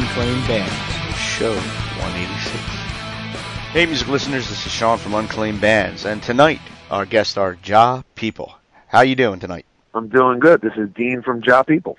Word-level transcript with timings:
This 0.00 0.08
Unclaimed 0.08 0.48
Bands, 0.48 1.16
show 1.18 1.52
186. 1.52 2.56
Hey, 3.72 3.84
music 3.84 4.08
listeners, 4.08 4.48
this 4.48 4.64
is 4.64 4.72
Sean 4.72 4.96
from 4.96 5.12
Unclaimed 5.12 5.60
Bands, 5.60 6.06
and 6.06 6.22
tonight 6.22 6.60
our 6.90 7.04
guests 7.04 7.36
are 7.36 7.54
Jah 7.56 8.02
People. 8.14 8.54
How 8.86 9.02
you 9.02 9.14
doing 9.14 9.40
tonight? 9.40 9.66
I'm 9.92 10.08
doing 10.08 10.38
good. 10.38 10.62
This 10.62 10.72
is 10.78 10.88
Dean 10.94 11.20
from 11.20 11.42
Jah 11.42 11.64
People. 11.64 11.98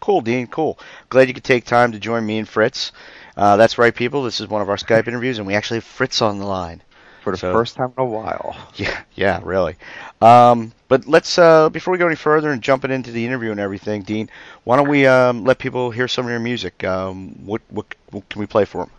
Cool, 0.00 0.20
Dean. 0.20 0.48
Cool. 0.48 0.78
Glad 1.08 1.28
you 1.28 1.34
could 1.34 1.44
take 1.44 1.64
time 1.64 1.92
to 1.92 1.98
join 1.98 2.26
me 2.26 2.36
and 2.36 2.48
Fritz. 2.48 2.92
Uh, 3.38 3.56
that's 3.56 3.78
right, 3.78 3.94
people. 3.94 4.22
This 4.22 4.40
is 4.40 4.48
one 4.48 4.60
of 4.60 4.68
our 4.68 4.76
Skype 4.76 5.08
interviews, 5.08 5.38
and 5.38 5.46
we 5.46 5.54
actually 5.54 5.78
have 5.78 5.84
Fritz 5.84 6.20
on 6.20 6.40
the 6.40 6.46
line 6.46 6.82
for 7.22 7.32
the 7.32 7.38
so, 7.38 7.54
first 7.54 7.76
time 7.76 7.94
in 7.96 8.02
a 8.02 8.06
while. 8.06 8.54
Yeah, 8.74 9.00
yeah, 9.14 9.40
really. 9.42 9.76
Um, 10.20 10.72
but 10.88 11.06
let's 11.06 11.38
uh, 11.38 11.70
before 11.70 11.92
we 11.92 11.98
go 11.98 12.06
any 12.06 12.16
further 12.16 12.50
and 12.50 12.60
jumping 12.60 12.90
into 12.90 13.10
the 13.10 13.24
interview 13.24 13.50
and 13.50 13.60
everything, 13.60 14.02
Dean, 14.02 14.28
why 14.64 14.76
don't 14.76 14.88
we 14.88 15.06
um, 15.06 15.44
let 15.44 15.58
people 15.58 15.90
hear 15.90 16.08
some 16.08 16.26
of 16.26 16.30
your 16.30 16.40
music? 16.40 16.84
Um, 16.84 17.30
what, 17.44 17.62
what, 17.70 17.86
what 18.10 18.28
can 18.28 18.40
we 18.40 18.46
play 18.46 18.64
for 18.64 18.84
them? 18.84 18.90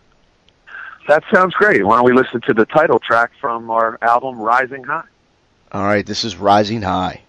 That 1.08 1.22
sounds 1.32 1.54
great. 1.54 1.84
Why 1.84 1.96
don't 1.96 2.04
we 2.04 2.12
listen 2.12 2.40
to 2.42 2.54
the 2.54 2.64
title 2.66 2.98
track 2.98 3.32
from 3.40 3.70
our 3.70 3.98
album 4.02 4.38
Rising 4.38 4.84
High? 4.84 5.04
All 5.72 5.84
right, 5.84 6.04
this 6.04 6.24
is 6.24 6.36
Rising 6.36 6.82
High. 6.82 7.22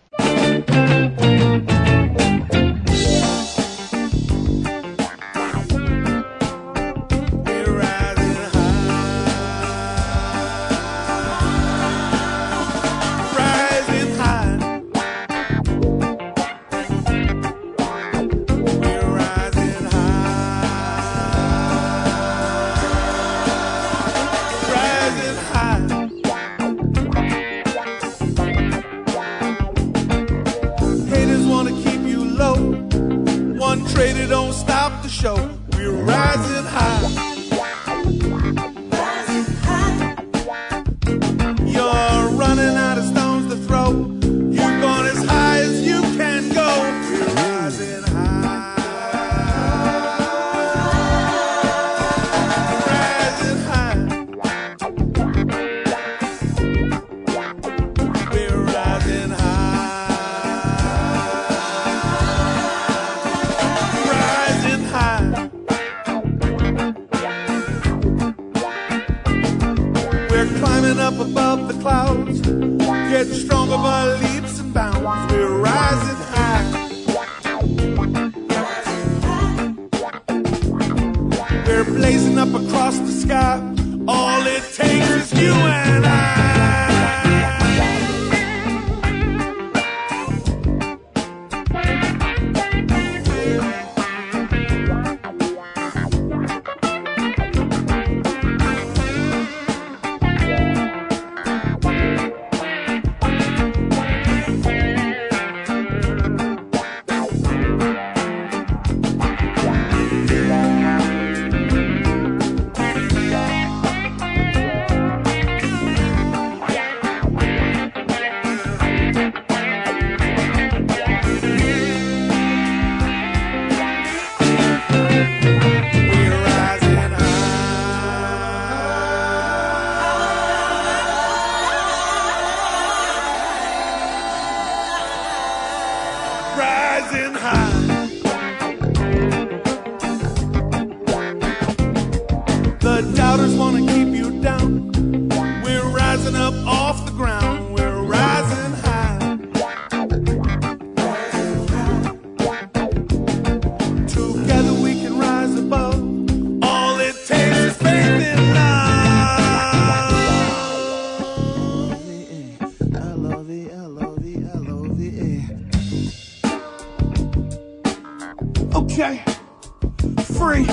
free. 170.44 170.66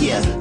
Yeah 0.00 0.37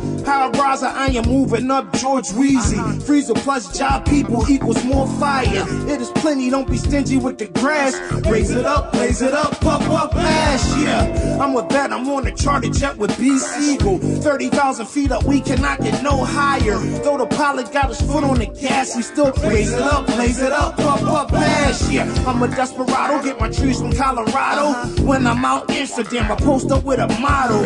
moving 1.48 1.72
up 1.72 1.92
George 1.94 2.28
Weezy. 2.30 2.78
Uh-huh. 2.78 3.00
Freezer 3.00 3.34
plus 3.34 3.78
Jah 3.78 4.02
People 4.06 4.50
equals 4.50 4.84
more 4.84 5.08
fire. 5.20 5.66
It 5.90 6.02
is 6.02 6.10
plenty, 6.12 6.50
don't 6.50 6.70
be 6.70 6.78
stingy 6.78 7.18
with 7.18 7.38
the 7.38 7.48
grass. 7.48 7.96
Raise 8.28 8.52
it 8.52 8.66
up, 8.66 8.92
blaze 8.92 9.22
it 9.22 9.34
up, 9.34 9.60
pump 9.62 9.90
up 9.90 10.16
ash, 10.16 10.66
yeah. 10.82 11.38
I'm 11.42 11.54
with 11.54 11.70
that, 11.70 11.92
I'm 11.92 12.08
on 12.10 12.28
a 12.28 12.36
charter 12.36 12.70
jet 12.70 12.98
with 12.98 13.18
B. 13.18 13.38
Siegel. 13.38 14.00
30,000 14.00 14.86
feet 14.86 15.12
up, 15.12 15.24
we 15.24 15.42
cannot 15.42 15.80
get 15.82 16.04
no 16.04 16.24
higher. 16.24 16.78
Though 17.04 17.18
the 17.18 17.28
pilot 17.28 17.72
got 17.72 17.90
his 17.90 18.02
foot 18.02 18.24
on 18.24 18.40
the 18.40 18.48
gas, 18.48 18.96
he 18.96 19.02
still 19.02 19.32
raise 19.44 19.72
it 19.72 19.82
up, 19.82 20.06
blaze 20.08 20.42
it 20.42 20.52
up, 20.52 20.76
pump 20.78 21.04
up 21.04 21.32
ash, 21.34 21.90
yeah. 21.90 22.04
I'm 22.28 22.42
a 22.42 22.48
desperado, 22.48 23.24
get 23.24 23.40
my 23.40 23.50
trees 23.50 23.80
from 23.80 23.94
Colorado. 23.94 24.74
When 25.04 25.26
I'm 25.26 25.44
out 25.46 25.70
Amsterdam, 25.72 26.32
I 26.32 26.36
post 26.36 26.72
up 26.72 26.84
with 26.84 27.00
a 27.00 27.08
model. 27.20 27.62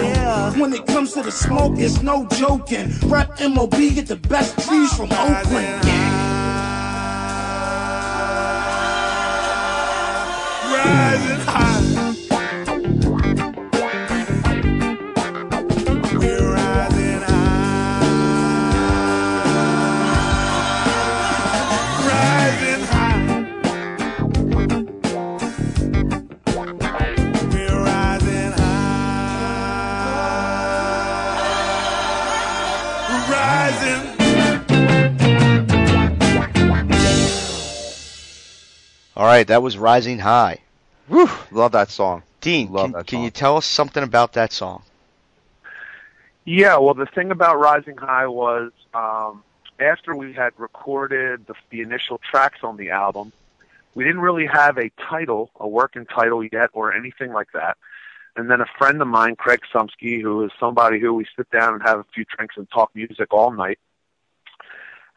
When 0.60 0.74
it 0.74 0.86
comes 0.86 1.14
to 1.14 1.24
the 1.24 1.32
smoke, 1.32 1.74
it's 1.78 2.02
no 2.02 2.26
joking. 2.52 2.92
Rep 3.10 3.40
MOB, 3.40 3.72
get 3.72 4.08
the 4.08 4.16
best 4.16 4.68
trees 4.68 4.94
from 4.94 5.12
Oakland, 5.12 5.86
yeah. 5.86 6.18
Rising 10.74 11.46
high. 11.46 11.81
Right, 39.42 39.48
that 39.48 39.64
was 39.64 39.78
Rising 39.78 40.20
High. 40.20 40.60
Woo, 41.10 41.30
love 41.52 41.72
that 41.74 41.90
song. 41.90 42.24
Dean, 42.42 42.72
love 42.72 42.86
can, 42.86 42.92
that 42.94 43.08
can 43.08 43.18
song. 43.18 43.24
you 43.24 43.30
tell 43.32 43.58
us 43.58 43.66
something 43.66 44.04
about 44.04 44.34
that 44.34 44.54
song? 44.54 44.84
Yeah, 46.46 46.78
well, 46.78 46.94
the 46.94 47.06
thing 47.06 47.32
about 47.32 47.60
Rising 47.60 47.98
High 47.98 48.28
was 48.28 48.72
um, 48.94 49.44
after 49.80 50.16
we 50.16 50.34
had 50.34 50.54
recorded 50.58 51.46
the, 51.48 51.56
the 51.70 51.82
initial 51.82 52.20
tracks 52.20 52.60
on 52.64 52.78
the 52.78 52.92
album, 52.92 53.32
we 53.94 54.04
didn't 54.04 54.22
really 54.22 54.46
have 54.46 54.78
a 54.78 54.90
title, 55.10 55.50
a 55.60 55.68
working 55.68 56.06
title 56.06 56.44
yet, 56.44 56.70
or 56.74 56.94
anything 56.94 57.34
like 57.34 57.52
that. 57.54 57.78
and 58.36 58.50
then 58.50 58.62
a 58.62 58.66
friend 58.78 59.02
of 59.02 59.08
mine, 59.08 59.36
Craig 59.36 59.62
Sumsky, 59.74 60.22
who 60.22 60.44
is 60.44 60.52
somebody 60.60 61.00
who 61.00 61.14
we 61.14 61.26
sit 61.36 61.50
down 61.52 61.74
and 61.74 61.84
have 61.84 62.00
a 62.00 62.06
few 62.14 62.26
drinks 62.26 62.56
and 62.58 62.70
talk 62.70 62.90
music 62.96 63.34
all 63.34 63.52
night. 63.52 63.80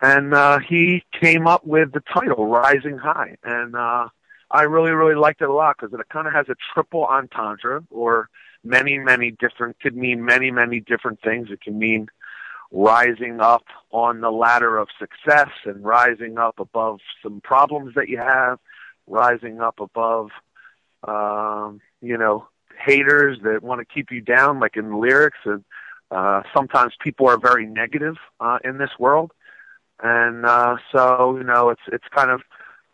And 0.00 0.34
uh, 0.34 0.58
he 0.58 1.04
came 1.20 1.46
up 1.46 1.64
with 1.64 1.92
the 1.92 2.02
title 2.12 2.46
"Rising 2.46 2.98
High," 2.98 3.36
and 3.42 3.74
uh, 3.76 4.08
I 4.50 4.62
really, 4.62 4.90
really 4.90 5.14
liked 5.14 5.40
it 5.40 5.48
a 5.48 5.52
lot 5.52 5.76
because 5.78 5.98
it 5.98 6.08
kind 6.08 6.26
of 6.26 6.32
has 6.32 6.48
a 6.48 6.56
triple 6.72 7.04
entendre, 7.06 7.84
or 7.90 8.28
many, 8.62 8.98
many 8.98 9.30
different 9.30 9.80
could 9.80 9.96
mean 9.96 10.24
many, 10.24 10.50
many 10.50 10.80
different 10.80 11.20
things. 11.22 11.48
It 11.50 11.60
can 11.60 11.78
mean 11.78 12.08
rising 12.70 13.40
up 13.40 13.64
on 13.92 14.20
the 14.20 14.30
ladder 14.30 14.76
of 14.76 14.88
success 14.98 15.50
and 15.64 15.84
rising 15.84 16.38
up 16.38 16.58
above 16.58 16.98
some 17.22 17.40
problems 17.40 17.94
that 17.94 18.08
you 18.08 18.18
have, 18.18 18.58
rising 19.06 19.60
up 19.60 19.80
above, 19.80 20.30
um, 21.06 21.80
you 22.02 22.18
know, 22.18 22.48
haters 22.78 23.38
that 23.44 23.62
want 23.62 23.80
to 23.80 23.94
keep 23.94 24.10
you 24.10 24.20
down, 24.20 24.58
like 24.58 24.76
in 24.76 25.00
lyrics. 25.00 25.38
And 25.44 25.64
uh, 26.10 26.42
sometimes 26.54 26.94
people 27.00 27.28
are 27.28 27.38
very 27.38 27.66
negative 27.66 28.16
uh, 28.40 28.58
in 28.64 28.78
this 28.78 28.90
world, 28.98 29.32
and 30.04 30.46
uh, 30.46 30.76
so 30.92 31.36
you 31.36 31.44
know, 31.44 31.70
it's 31.70 31.82
it's 31.88 32.06
kind 32.14 32.30
of 32.30 32.42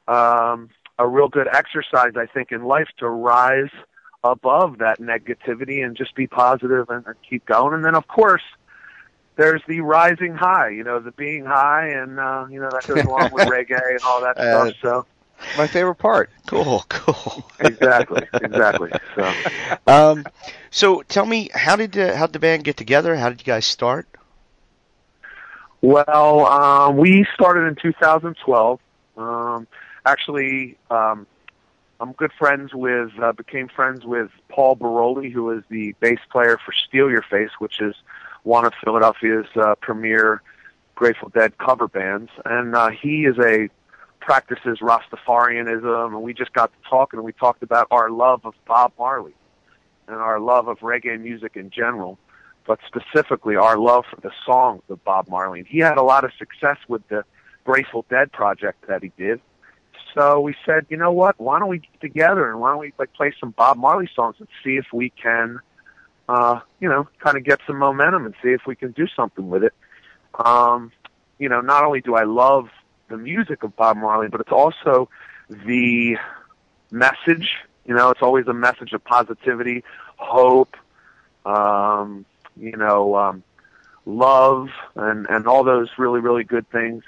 um, 0.09 0.71
a 0.99 1.07
real 1.07 1.29
good 1.29 1.49
exercise, 1.53 2.13
I 2.17 2.27
think, 2.27 2.53
in 2.53 2.65
life 2.65 2.89
to 2.99 3.09
rise 3.09 3.71
above 4.25 4.79
that 4.79 5.01
negativity 5.01 5.85
and 5.85 5.97
just 5.97 6.15
be 6.15 6.27
positive 6.27 6.89
and, 6.91 7.07
and 7.07 7.17
keep 7.29 7.45
going. 7.47 7.75
And 7.75 7.85
then, 7.85 7.95
of 7.97 8.07
course 8.09 8.43
there's 9.37 9.63
the 9.69 9.81
rising 9.81 10.35
high, 10.35 10.69
you 10.71 10.85
know, 10.85 11.01
the 11.01 11.13
being 11.13 11.45
high, 11.47 11.89
and 11.89 12.19
uh, 12.21 12.47
you 12.51 12.61
know 12.61 12.71
that 12.73 12.87
goes 12.87 13.05
along 13.05 13.33
with 13.33 13.45
reggae 13.49 13.95
and 13.95 14.05
all 14.05 14.21
that 14.23 14.37
Uh, 14.37 14.45
stuff. 14.49 14.71
So 14.83 15.07
My 15.55 15.67
favorite 15.67 15.97
part. 15.97 16.31
Cool, 16.47 16.85
cool. 16.89 17.45
exactly, 17.61 18.29
exactly. 18.41 18.91
So 19.15 19.37
Um, 19.87 20.25
so 20.71 21.03
tell 21.03 21.27
me, 21.27 21.51
how 21.55 21.77
did 21.77 21.97
uh, 21.99 22.15
how 22.17 22.27
did 22.27 22.35
the 22.35 22.39
band 22.41 22.65
get 22.65 22.77
together? 22.77 23.17
How 23.17 23.29
did 23.31 23.41
you 23.41 23.47
guys 23.47 23.65
start? 23.67 24.07
Well, 25.83 26.47
um, 26.47 26.97
we 26.97 27.27
started 27.35 27.67
in 27.67 27.77
2012. 27.77 28.81
Um, 29.17 29.67
actually, 30.07 30.77
um, 30.91 31.27
I'm 32.01 32.13
good 32.13 32.33
friends 32.39 32.73
with, 32.73 33.11
uh, 33.23 33.33
became 33.33 33.69
friends 33.69 34.05
with 34.05 34.31
Paul 34.49 34.77
Baroli, 34.77 35.33
who 35.33 35.51
is 35.51 35.63
the 35.69 35.95
bass 36.01 36.21
player 36.31 36.59
for 36.65 36.73
Steal 36.73 37.11
Your 37.11 37.23
Face, 37.23 37.51
which 37.59 37.81
is 37.81 37.95
one 38.43 38.65
of 38.65 38.73
Philadelphia's 38.83 39.47
uh, 39.57 39.75
premier 39.81 40.43
Grateful 40.95 41.31
Dead 41.31 41.57
cover 41.57 41.89
bands, 41.89 42.31
and 42.45 42.75
uh, 42.75 42.91
he 42.91 43.25
is 43.25 43.39
a 43.39 43.71
practices 44.21 44.81
Rastafarianism, 44.81 46.09
and 46.09 46.23
we 46.23 46.35
just 46.35 46.53
got 46.53 46.71
to 46.73 46.89
talking, 46.89 47.19
and 47.19 47.25
we 47.25 47.33
talked 47.33 47.63
about 47.63 47.87
our 47.91 48.11
love 48.11 48.45
of 48.45 48.55
Bob 48.67 48.93
Marley 48.99 49.35
and 50.09 50.17
our 50.17 50.39
love 50.39 50.69
of 50.69 50.79
reggae 50.81 51.19
music 51.21 51.53
in 51.57 51.71
general, 51.71 52.19
but 52.67 52.79
specifically 52.87 53.57
our 53.57 53.79
love 53.79 54.05
for 54.11 54.21
the 54.21 54.31
songs 54.45 54.83
of 54.89 55.03
Bob 55.05 55.29
Marley. 55.29 55.65
He 55.69 55.79
had 55.79 55.99
a 55.99 56.03
lot 56.03 56.25
of 56.25 56.33
success 56.39 56.77
with 56.89 57.07
the 57.09 57.25
Grateful 57.65 58.05
Dead 58.09 58.33
project 58.33 58.87
that 58.89 59.03
he 59.03 59.13
did. 59.17 59.41
So 60.15 60.41
we 60.41 60.55
said, 60.67 60.87
you 60.89 60.97
know 60.97 61.13
what? 61.13 61.39
Why 61.39 61.59
don't 61.59 61.69
we 61.69 61.79
get 61.79 62.01
together 62.01 62.51
and 62.51 62.61
why 62.61 62.71
don't 62.71 62.81
we 62.81 62.93
like 62.99 63.13
play 63.13 63.33
some 63.39 63.51
Bob 63.51 63.77
Marley 63.77 64.09
songs 64.15 64.37
and 64.39 64.49
see 64.65 64.77
if 64.77 64.87
we 64.93 65.11
can, 65.11 65.61
uh, 66.29 66.61
you 66.81 66.89
know, 66.89 67.09
kind 67.21 67.37
of 67.37 67.45
get 67.45 67.61
some 67.67 67.79
momentum 67.79 68.27
and 68.27 68.35
see 68.43 68.51
if 68.51 68.63
we 68.67 68.75
can 68.75 68.91
do 68.93 69.07
something 69.15 69.49
with 69.49 69.65
it. 69.65 69.75
Um, 70.39 70.91
you 71.39 71.49
know, 71.49 71.61
not 71.61 71.85
only 71.85 72.01
do 72.01 72.15
I 72.15 72.25
love 72.25 72.69
the 73.09 73.17
music 73.17 73.63
of 73.63 73.77
Bob 73.77 73.97
Marley, 73.97 74.29
but 74.29 74.41
it's 74.41 74.53
also 74.53 75.09
the 75.49 76.17
message. 76.91 77.57
You 77.85 77.95
know, 77.95 78.11
it's 78.11 78.23
always 78.23 78.47
a 78.47 78.53
message 78.53 78.93
of 78.93 79.05
positivity, 79.05 79.85
hope, 80.17 80.77
um, 81.45 82.25
you 82.61 82.77
know, 82.77 83.17
um, 83.17 83.43
love, 84.07 84.69
and 84.95 85.27
and 85.29 85.47
all 85.47 85.65
those 85.65 85.89
really 85.99 86.21
really 86.21 86.45
good 86.45 86.69
things. 86.71 87.05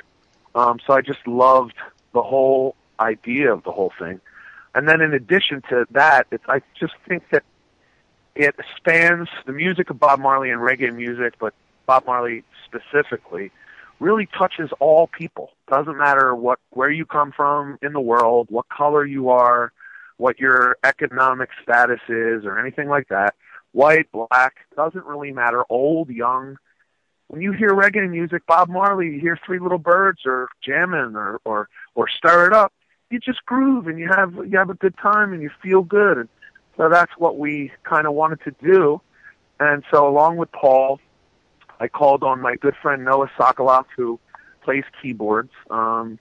Um, 0.55 0.79
so 0.87 0.93
I 0.93 1.01
just 1.01 1.27
loved 1.27 1.75
the 2.13 2.23
whole 2.23 2.77
idea 3.01 3.53
of 3.53 3.65
the 3.65 3.73
whole 3.73 3.93
thing. 3.99 4.21
And 4.75 4.89
then 4.89 5.01
in 5.01 5.13
addition 5.13 5.63
to 5.69 5.87
that, 5.91 6.27
it's, 6.31 6.45
I 6.49 6.63
just 6.79 6.95
think 7.07 7.25
that 7.31 7.43
it 8.35 8.55
spans 8.77 9.29
the 9.47 9.53
music 9.53 9.91
of 9.91 9.99
Bob 9.99 10.21
Marley 10.21 10.51
and 10.51 10.61
reggae 10.61 10.95
music, 10.95 11.35
but 11.39 11.53
Bob 11.87 12.07
Marley 12.07 12.45
specifically 12.65 13.51
really 14.01 14.27
touches 14.27 14.71
all 14.81 15.07
people. 15.07 15.53
Doesn't 15.69 15.97
matter 15.99 16.35
what 16.35 16.59
where 16.71 16.91
you 16.91 17.05
come 17.07 17.33
from 17.33 17.79
in 17.83 17.93
the 17.93 18.01
world, 18.01 18.47
what 18.51 18.69
color 18.69 19.05
you 19.05 19.29
are, 19.31 19.73
what 20.17 20.41
your 20.41 20.77
economic 20.85 21.51
status 21.63 22.01
is 22.09 22.45
or 22.45 22.59
anything 22.59 22.89
like 22.89 23.09
that. 23.09 23.35
White, 23.73 24.11
black, 24.13 24.55
doesn't 24.77 25.05
really 25.05 25.33
matter, 25.33 25.65
old, 25.69 26.11
young. 26.11 26.57
When 27.29 27.41
you 27.41 27.53
hear 27.53 27.71
reggae 27.71 28.09
music, 28.11 28.43
Bob 28.47 28.69
Marley, 28.69 29.07
you 29.07 29.21
hear 29.21 29.39
Three 29.45 29.59
Little 29.59 29.79
Birds 29.79 30.21
or 30.27 30.49
Jammin' 30.63 31.17
or 31.17 31.41
or 31.45 31.69
or 31.95 32.07
stir 32.09 32.47
it 32.47 32.53
up. 32.53 32.73
You 33.11 33.19
just 33.19 33.45
groove 33.47 33.87
and 33.87 33.99
you 33.99 34.09
have 34.09 34.35
you 34.35 34.59
have 34.59 34.71
a 34.71 34.75
good 34.75 34.95
time 34.99 35.33
and 35.33 35.43
you 35.43 35.51
feel 35.63 35.83
good. 35.83 36.19
And 36.19 36.29
so 36.77 36.91
that's 36.91 37.13
what 37.17 37.39
we 37.39 37.73
kind 37.85 38.07
of 38.07 38.13
wanted 38.13 38.41
to 38.45 38.55
do. 38.63 39.01
And 39.59 39.83
so 39.91 40.07
along 40.07 40.37
with 40.37 40.53
Paul, 40.53 41.01
I 41.81 41.89
called 41.89 42.23
on 42.23 42.41
my 42.41 42.57
good 42.57 42.75
friend 42.83 43.05
Noah 43.05 43.31
Sokoloff, 43.39 43.87
who 43.97 44.21
plays 44.63 44.85
keyboards. 45.01 45.53
Um, 45.71 46.19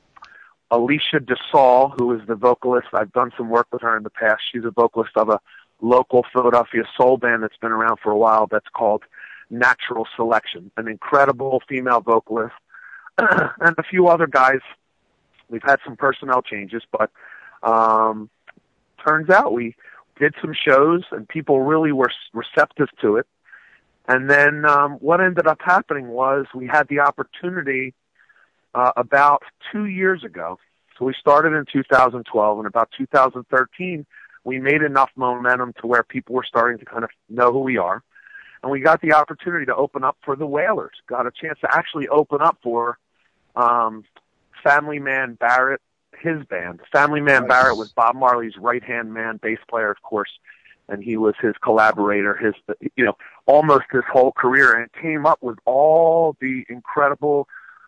Alicia 0.71 1.19
DeSaul, 1.19 1.93
who 1.97 2.13
is 2.13 2.25
the 2.27 2.35
vocalist. 2.35 2.87
I've 2.93 3.11
done 3.11 3.31
some 3.35 3.49
work 3.49 3.67
with 3.73 3.81
her 3.81 3.97
in 3.97 4.03
the 4.03 4.09
past. 4.09 4.41
She's 4.51 4.63
a 4.63 4.71
vocalist 4.71 5.11
of 5.17 5.29
a 5.29 5.39
local 5.81 6.25
Philadelphia 6.31 6.83
soul 6.95 7.17
band 7.17 7.43
that's 7.43 7.57
been 7.57 7.71
around 7.71 7.97
for 8.01 8.11
a 8.11 8.17
while 8.17 8.47
that's 8.47 8.69
called 8.73 9.03
Natural 9.49 10.07
Selection, 10.15 10.71
an 10.77 10.87
incredible 10.87 11.61
female 11.67 11.99
vocalist. 11.99 12.53
and 13.17 13.75
a 13.77 13.83
few 13.83 14.07
other 14.07 14.27
guys. 14.27 14.59
We've 15.49 15.63
had 15.63 15.79
some 15.85 15.95
personnel 15.95 16.41
changes, 16.41 16.83
but 16.91 17.11
um, 17.61 18.29
turns 19.05 19.29
out 19.29 19.53
we 19.53 19.75
did 20.19 20.33
some 20.41 20.53
shows 20.53 21.03
and 21.11 21.27
people 21.27 21.61
really 21.61 21.91
were 21.91 22.11
receptive 22.33 22.87
to 23.01 23.17
it. 23.17 23.27
And 24.07 24.29
then 24.29 24.65
um, 24.65 24.93
what 24.93 25.21
ended 25.21 25.47
up 25.47 25.59
happening 25.61 26.07
was 26.07 26.45
we 26.55 26.67
had 26.67 26.87
the 26.87 26.99
opportunity 26.99 27.93
uh, 28.73 28.91
about 28.95 29.43
two 29.71 29.85
years 29.85 30.23
ago. 30.23 30.57
So 30.97 31.05
we 31.05 31.13
started 31.19 31.53
in 31.53 31.65
2012, 31.71 32.57
and 32.57 32.67
about 32.67 32.89
2013, 32.97 34.05
we 34.43 34.59
made 34.59 34.81
enough 34.81 35.11
momentum 35.15 35.73
to 35.81 35.87
where 35.87 36.03
people 36.03 36.35
were 36.35 36.45
starting 36.47 36.79
to 36.79 36.85
kind 36.85 37.03
of 37.03 37.09
know 37.29 37.51
who 37.51 37.59
we 37.59 37.77
are. 37.77 38.03
And 38.63 38.71
we 38.71 38.79
got 38.79 39.01
the 39.01 39.13
opportunity 39.13 39.65
to 39.65 39.75
open 39.75 40.03
up 40.03 40.17
for 40.23 40.35
the 40.35 40.45
Wailers. 40.45 40.95
Got 41.07 41.27
a 41.27 41.31
chance 41.31 41.59
to 41.61 41.75
actually 41.75 42.07
open 42.07 42.41
up 42.41 42.57
for 42.61 42.97
um, 43.55 44.03
Family 44.63 44.99
Man 44.99 45.33
Barrett, 45.35 45.81
his 46.19 46.43
band. 46.45 46.79
Family 46.91 47.21
Man 47.21 47.47
Barrett 47.47 47.77
was 47.77 47.91
Bob 47.91 48.15
Marley's 48.15 48.57
right 48.57 48.83
hand 48.83 49.13
man, 49.13 49.37
bass 49.41 49.59
player, 49.67 49.89
of 49.89 50.01
course, 50.03 50.29
and 50.87 51.03
he 51.03 51.17
was 51.17 51.33
his 51.41 51.55
collaborator, 51.63 52.35
his 52.35 52.53
you 52.95 53.05
know, 53.05 53.17
almost 53.45 53.85
his 53.91 54.03
whole 54.11 54.31
career, 54.31 54.73
and 54.73 54.91
came 54.93 55.25
up 55.25 55.41
with 55.41 55.57
all 55.65 56.35
the 56.39 56.65
incredible 56.69 57.47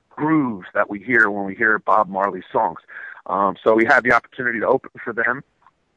grooves 0.10 0.68
that 0.74 0.90
we 0.90 1.00
hear 1.00 1.30
when 1.30 1.46
we 1.46 1.56
hear 1.56 1.80
Bob 1.80 2.10
Marley 2.10 2.44
songs. 2.52 2.80
Um, 3.26 3.56
so 3.64 3.74
we 3.74 3.86
had 3.86 4.04
the 4.04 4.14
opportunity 4.14 4.60
to 4.60 4.68
open 4.68 4.92
for 5.04 5.14
them, 5.14 5.44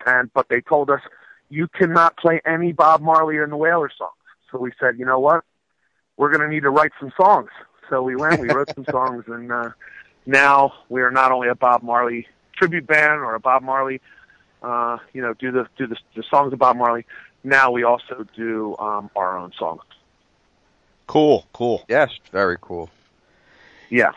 and 0.07 0.33
but 0.33 0.49
they 0.49 0.61
told 0.61 0.89
us 0.89 1.01
you 1.49 1.69
cannot 1.69 2.17
play 2.17 2.41
any 2.47 2.73
Bob 2.73 3.03
Marley 3.03 3.39
and 3.39 3.53
the 3.53 3.57
Wailers 3.57 3.93
songs. 3.99 4.13
So 4.51 4.59
we 4.59 4.73
said, 4.81 4.99
you 4.99 5.05
know 5.05 5.19
what, 5.19 5.45
we're 6.17 6.31
going 6.31 6.49
to 6.49 6.49
need 6.49 6.63
to 6.63 6.71
write 6.71 6.93
some 6.99 7.13
songs. 7.17 7.51
So 7.91 8.03
we 8.03 8.17
went, 8.17 8.41
we 8.41 8.49
wrote 8.49 8.69
some 8.75 8.85
songs, 8.91 9.25
and 9.29 9.53
uh, 9.53 9.71
now 10.25 10.73
we 10.89 11.03
are 11.03 11.11
not 11.11 11.33
only 11.33 11.49
a 11.49 11.55
Bob 11.55 11.83
Marley 11.83 12.27
tribute 12.57 12.87
band 12.87 13.21
or 13.21 13.35
a 13.35 13.41
Bob 13.41 13.63
Marley, 13.63 14.01
uh, 14.63 14.99
you 15.13 15.21
know, 15.21 15.35
do 15.35 15.53
the 15.53 15.67
do 15.77 15.87
the, 15.87 15.97
the 16.15 16.23
songs 16.23 16.53
of 16.53 16.59
Bob 16.59 16.77
Marley. 16.77 17.05
Now 17.45 17.71
we 17.71 17.85
also 17.85 18.27
do 18.35 18.77
um, 18.79 19.11
our 19.15 19.37
own 19.37 19.53
songs. 19.59 19.83
Cool, 21.07 21.47
cool. 21.53 21.85
Yes, 21.89 22.11
very 22.33 22.57
cool. 22.61 22.91
Yeah. 23.91 24.13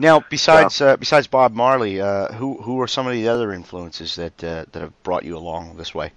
Now, 0.00 0.24
besides 0.30 0.80
uh, 0.80 0.96
besides 0.96 1.26
Bob 1.26 1.52
Marley, 1.52 2.00
uh, 2.00 2.32
who 2.32 2.54
who 2.62 2.80
are 2.80 2.88
some 2.88 3.06
of 3.06 3.12
the 3.12 3.28
other 3.28 3.52
influences 3.52 4.16
that 4.16 4.42
uh, 4.42 4.64
that 4.72 4.80
have 4.80 5.02
brought 5.02 5.26
you 5.26 5.36
along 5.36 5.76
this 5.76 5.94
way? 5.94 6.10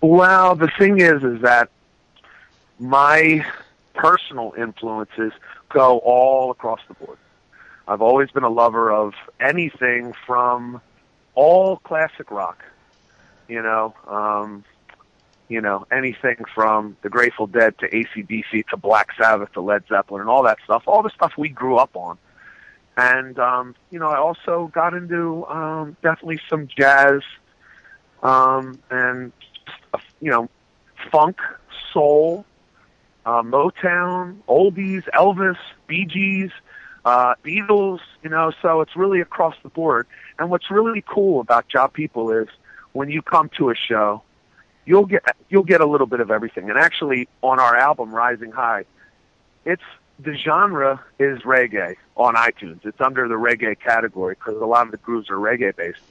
Well, 0.00 0.56
the 0.56 0.66
thing 0.76 0.98
is, 1.00 1.22
is 1.22 1.40
that 1.42 1.70
my 2.80 3.46
personal 3.94 4.54
influences 4.58 5.32
go 5.68 5.98
all 5.98 6.50
across 6.50 6.80
the 6.88 6.94
board. 6.94 7.16
I've 7.86 8.02
always 8.02 8.28
been 8.32 8.42
a 8.42 8.50
lover 8.50 8.90
of 8.90 9.14
anything 9.38 10.14
from 10.26 10.80
all 11.36 11.76
classic 11.76 12.28
rock, 12.32 12.64
you 13.46 13.62
know, 13.62 13.94
um, 14.08 14.64
you 15.48 15.60
know, 15.60 15.86
anything 15.92 16.38
from 16.52 16.96
the 17.02 17.08
Grateful 17.08 17.46
Dead 17.46 17.78
to 17.78 17.88
ACDC 17.88 18.66
to 18.70 18.76
Black 18.76 19.10
Sabbath 19.16 19.52
to 19.52 19.60
Led 19.60 19.84
Zeppelin 19.88 20.22
and 20.22 20.28
all 20.28 20.42
that 20.42 20.58
stuff, 20.64 20.82
all 20.88 21.04
the 21.04 21.10
stuff 21.10 21.34
we 21.38 21.48
grew 21.48 21.76
up 21.76 21.94
on. 21.94 22.18
And, 22.96 23.38
um, 23.38 23.74
you 23.90 23.98
know, 23.98 24.08
I 24.08 24.18
also 24.18 24.70
got 24.72 24.92
into, 24.92 25.46
um, 25.46 25.96
definitely 26.02 26.40
some 26.50 26.68
jazz, 26.68 27.22
um, 28.22 28.78
and, 28.90 29.32
you 30.20 30.30
know, 30.30 30.48
funk, 31.10 31.40
soul, 31.92 32.44
uh, 33.24 33.42
Motown, 33.42 34.38
oldies, 34.48 35.04
Elvis, 35.14 35.56
Bee 35.86 36.04
Gees, 36.04 36.50
uh, 37.04 37.34
Beatles, 37.44 38.00
you 38.22 38.30
know, 38.30 38.52
so 38.62 38.80
it's 38.80 38.94
really 38.96 39.20
across 39.20 39.54
the 39.62 39.68
board. 39.68 40.06
And 40.38 40.50
what's 40.50 40.70
really 40.70 41.02
cool 41.06 41.40
about 41.40 41.68
Jah 41.68 41.88
People 41.88 42.30
is 42.30 42.48
when 42.92 43.10
you 43.10 43.22
come 43.22 43.48
to 43.56 43.70
a 43.70 43.74
show, 43.74 44.22
you'll 44.84 45.06
get 45.06 45.22
you'll 45.48 45.64
get 45.64 45.80
a 45.80 45.86
little 45.86 46.06
bit 46.06 46.20
of 46.20 46.30
everything. 46.30 46.70
And 46.70 46.78
actually, 46.78 47.28
on 47.42 47.58
our 47.58 47.76
album 47.76 48.14
Rising 48.14 48.52
High, 48.52 48.84
it's 49.64 49.82
the 50.18 50.36
genre 50.36 51.02
is 51.18 51.40
reggae 51.42 51.96
on 52.16 52.34
iTunes. 52.34 52.84
It's 52.84 53.00
under 53.00 53.28
the 53.28 53.34
reggae 53.34 53.78
category 53.78 54.34
because 54.34 54.60
a 54.60 54.66
lot 54.66 54.86
of 54.86 54.92
the 54.92 54.98
grooves 54.98 55.30
are 55.30 55.36
reggae 55.36 55.74
based. 55.74 56.02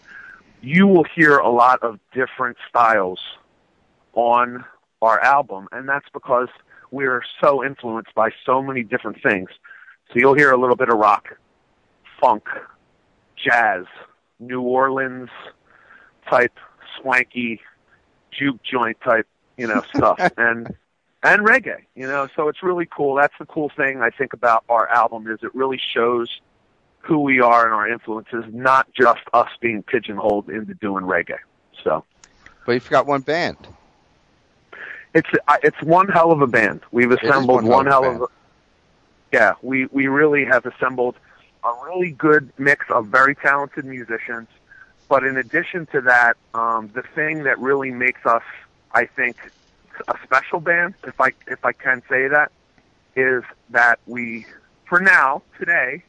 You 0.62 0.88
will 0.88 1.04
hear 1.04 1.38
a 1.38 1.50
lot 1.50 1.82
of 1.82 2.00
different 2.14 2.58
styles 2.70 3.20
on 4.14 4.64
our 5.02 5.20
album, 5.22 5.68
and 5.72 5.88
that's 5.88 6.08
because 6.14 6.50
we're 6.92 7.24
so 7.42 7.64
influenced 7.64 8.14
by 8.14 8.30
so 8.46 8.62
many 8.62 8.84
different 8.84 9.22
things. 9.24 9.50
So 10.10 10.20
you'll 10.20 10.36
hear 10.36 10.52
a 10.52 10.58
little 10.58 10.76
bit 10.76 10.90
of 10.90 10.98
rock, 10.98 11.38
funk, 12.20 12.44
jazz, 13.36 13.86
New 14.40 14.62
Orleans 14.62 15.30
type 16.30 16.58
swanky 17.00 17.62
juke 18.32 18.62
joint 18.64 18.98
type, 19.02 19.28
you 19.58 19.68
know, 19.68 19.84
stuff 19.96 20.20
and 20.38 20.76
and 21.24 21.42
reggae, 21.46 21.82
you 21.96 22.08
know. 22.08 22.28
So 22.36 22.48
it's 22.48 22.64
really 22.64 22.86
cool. 22.88 23.16
That's 23.16 23.34
the 23.40 23.46
cool 23.46 23.70
thing 23.70 24.02
I 24.02 24.10
think 24.10 24.34
about 24.34 24.64
our 24.70 24.88
album 24.90 25.28
is 25.28 25.40
it 25.44 25.54
really 25.56 25.80
shows 25.94 26.42
who 27.00 27.20
we 27.20 27.40
are 27.40 27.66
and 27.66 27.74
our 27.74 27.88
influences, 27.90 28.46
not 28.52 28.88
just 28.94 29.22
us 29.34 29.50
being 29.60 29.84
pigeonholed 29.84 30.50
into 30.50 30.74
doing 30.76 31.04
reggae. 31.06 31.40
So 31.84 32.04
But 32.66 32.74
you 32.74 32.80
forgot 32.80 33.06
one 33.08 33.22
band. 33.22 33.58
it's 35.14 35.30
it's 35.64 35.82
one 35.82 36.08
hell 36.08 36.32
of 36.32 36.42
a 36.42 36.48
band. 36.48 36.82
We've 36.92 37.12
assembled 37.12 37.64
one 37.64 37.68
one 37.68 37.86
hell 37.88 38.04
hell 38.04 38.12
of 38.16 38.22
of 38.22 38.22
a 38.24 38.28
yeah. 39.32 39.54
We 39.62 39.86
we 39.88 40.08
really 40.08 40.46
have 40.46 40.66
assembled 40.66 41.16
a 41.64 41.72
really 41.86 42.12
good 42.12 42.52
mix 42.58 42.86
of 42.90 43.08
very 43.08 43.36
talented 43.36 43.86
musicians. 43.86 44.48
But 45.10 45.26
in 45.26 45.36
addition 45.38 45.88
to 45.88 46.02
that, 46.02 46.38
um, 46.54 46.90
the 46.94 47.04
thing 47.04 47.44
that 47.44 47.60
really 47.60 47.92
makes 47.92 48.26
us, 48.26 48.44
I 48.94 49.06
think, 49.06 49.36
a 50.08 50.16
special 50.24 50.60
band, 50.60 50.96
if 51.04 51.20
I 51.20 51.34
if 51.48 51.64
I 51.66 51.72
can 51.72 52.02
say 52.10 52.28
that, 52.28 52.52
is 53.16 53.44
that 53.70 54.00
we, 54.06 54.46
for 54.86 55.00
now, 55.00 55.42
today, 55.60 56.04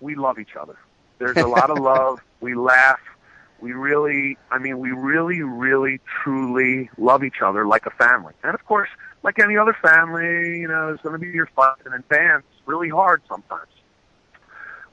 we 0.00 0.14
love 0.14 0.38
each 0.38 0.56
other. 0.60 0.78
There's 1.18 1.36
a 1.36 1.46
lot 1.58 1.70
of 1.70 1.78
love. 1.78 2.20
We 2.40 2.54
laugh. 2.54 3.00
We 3.60 3.72
really, 3.72 4.38
I 4.50 4.58
mean, 4.58 4.78
we 4.78 4.92
really, 4.92 5.42
really, 5.42 6.00
truly 6.22 6.90
love 6.96 7.24
each 7.24 7.42
other 7.42 7.66
like 7.66 7.86
a 7.86 7.90
family. 7.90 8.34
And 8.44 8.54
of 8.54 8.64
course, 8.64 8.88
like 9.24 9.40
any 9.40 9.56
other 9.56 9.76
family, 9.82 10.60
you 10.60 10.68
know, 10.68 10.86
there's 10.86 11.00
going 11.00 11.14
to 11.14 11.18
be 11.18 11.28
your 11.28 11.46
fights 11.56 11.80
and 11.84 12.08
bands, 12.08 12.46
really 12.66 12.88
hard 12.88 13.22
sometimes. 13.28 13.68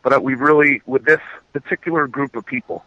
But 0.02 0.14
uh, 0.14 0.20
we 0.20 0.34
really, 0.34 0.82
with 0.86 1.06
this 1.06 1.22
particular 1.54 2.08
group 2.08 2.36
of 2.36 2.46
people, 2.46 2.84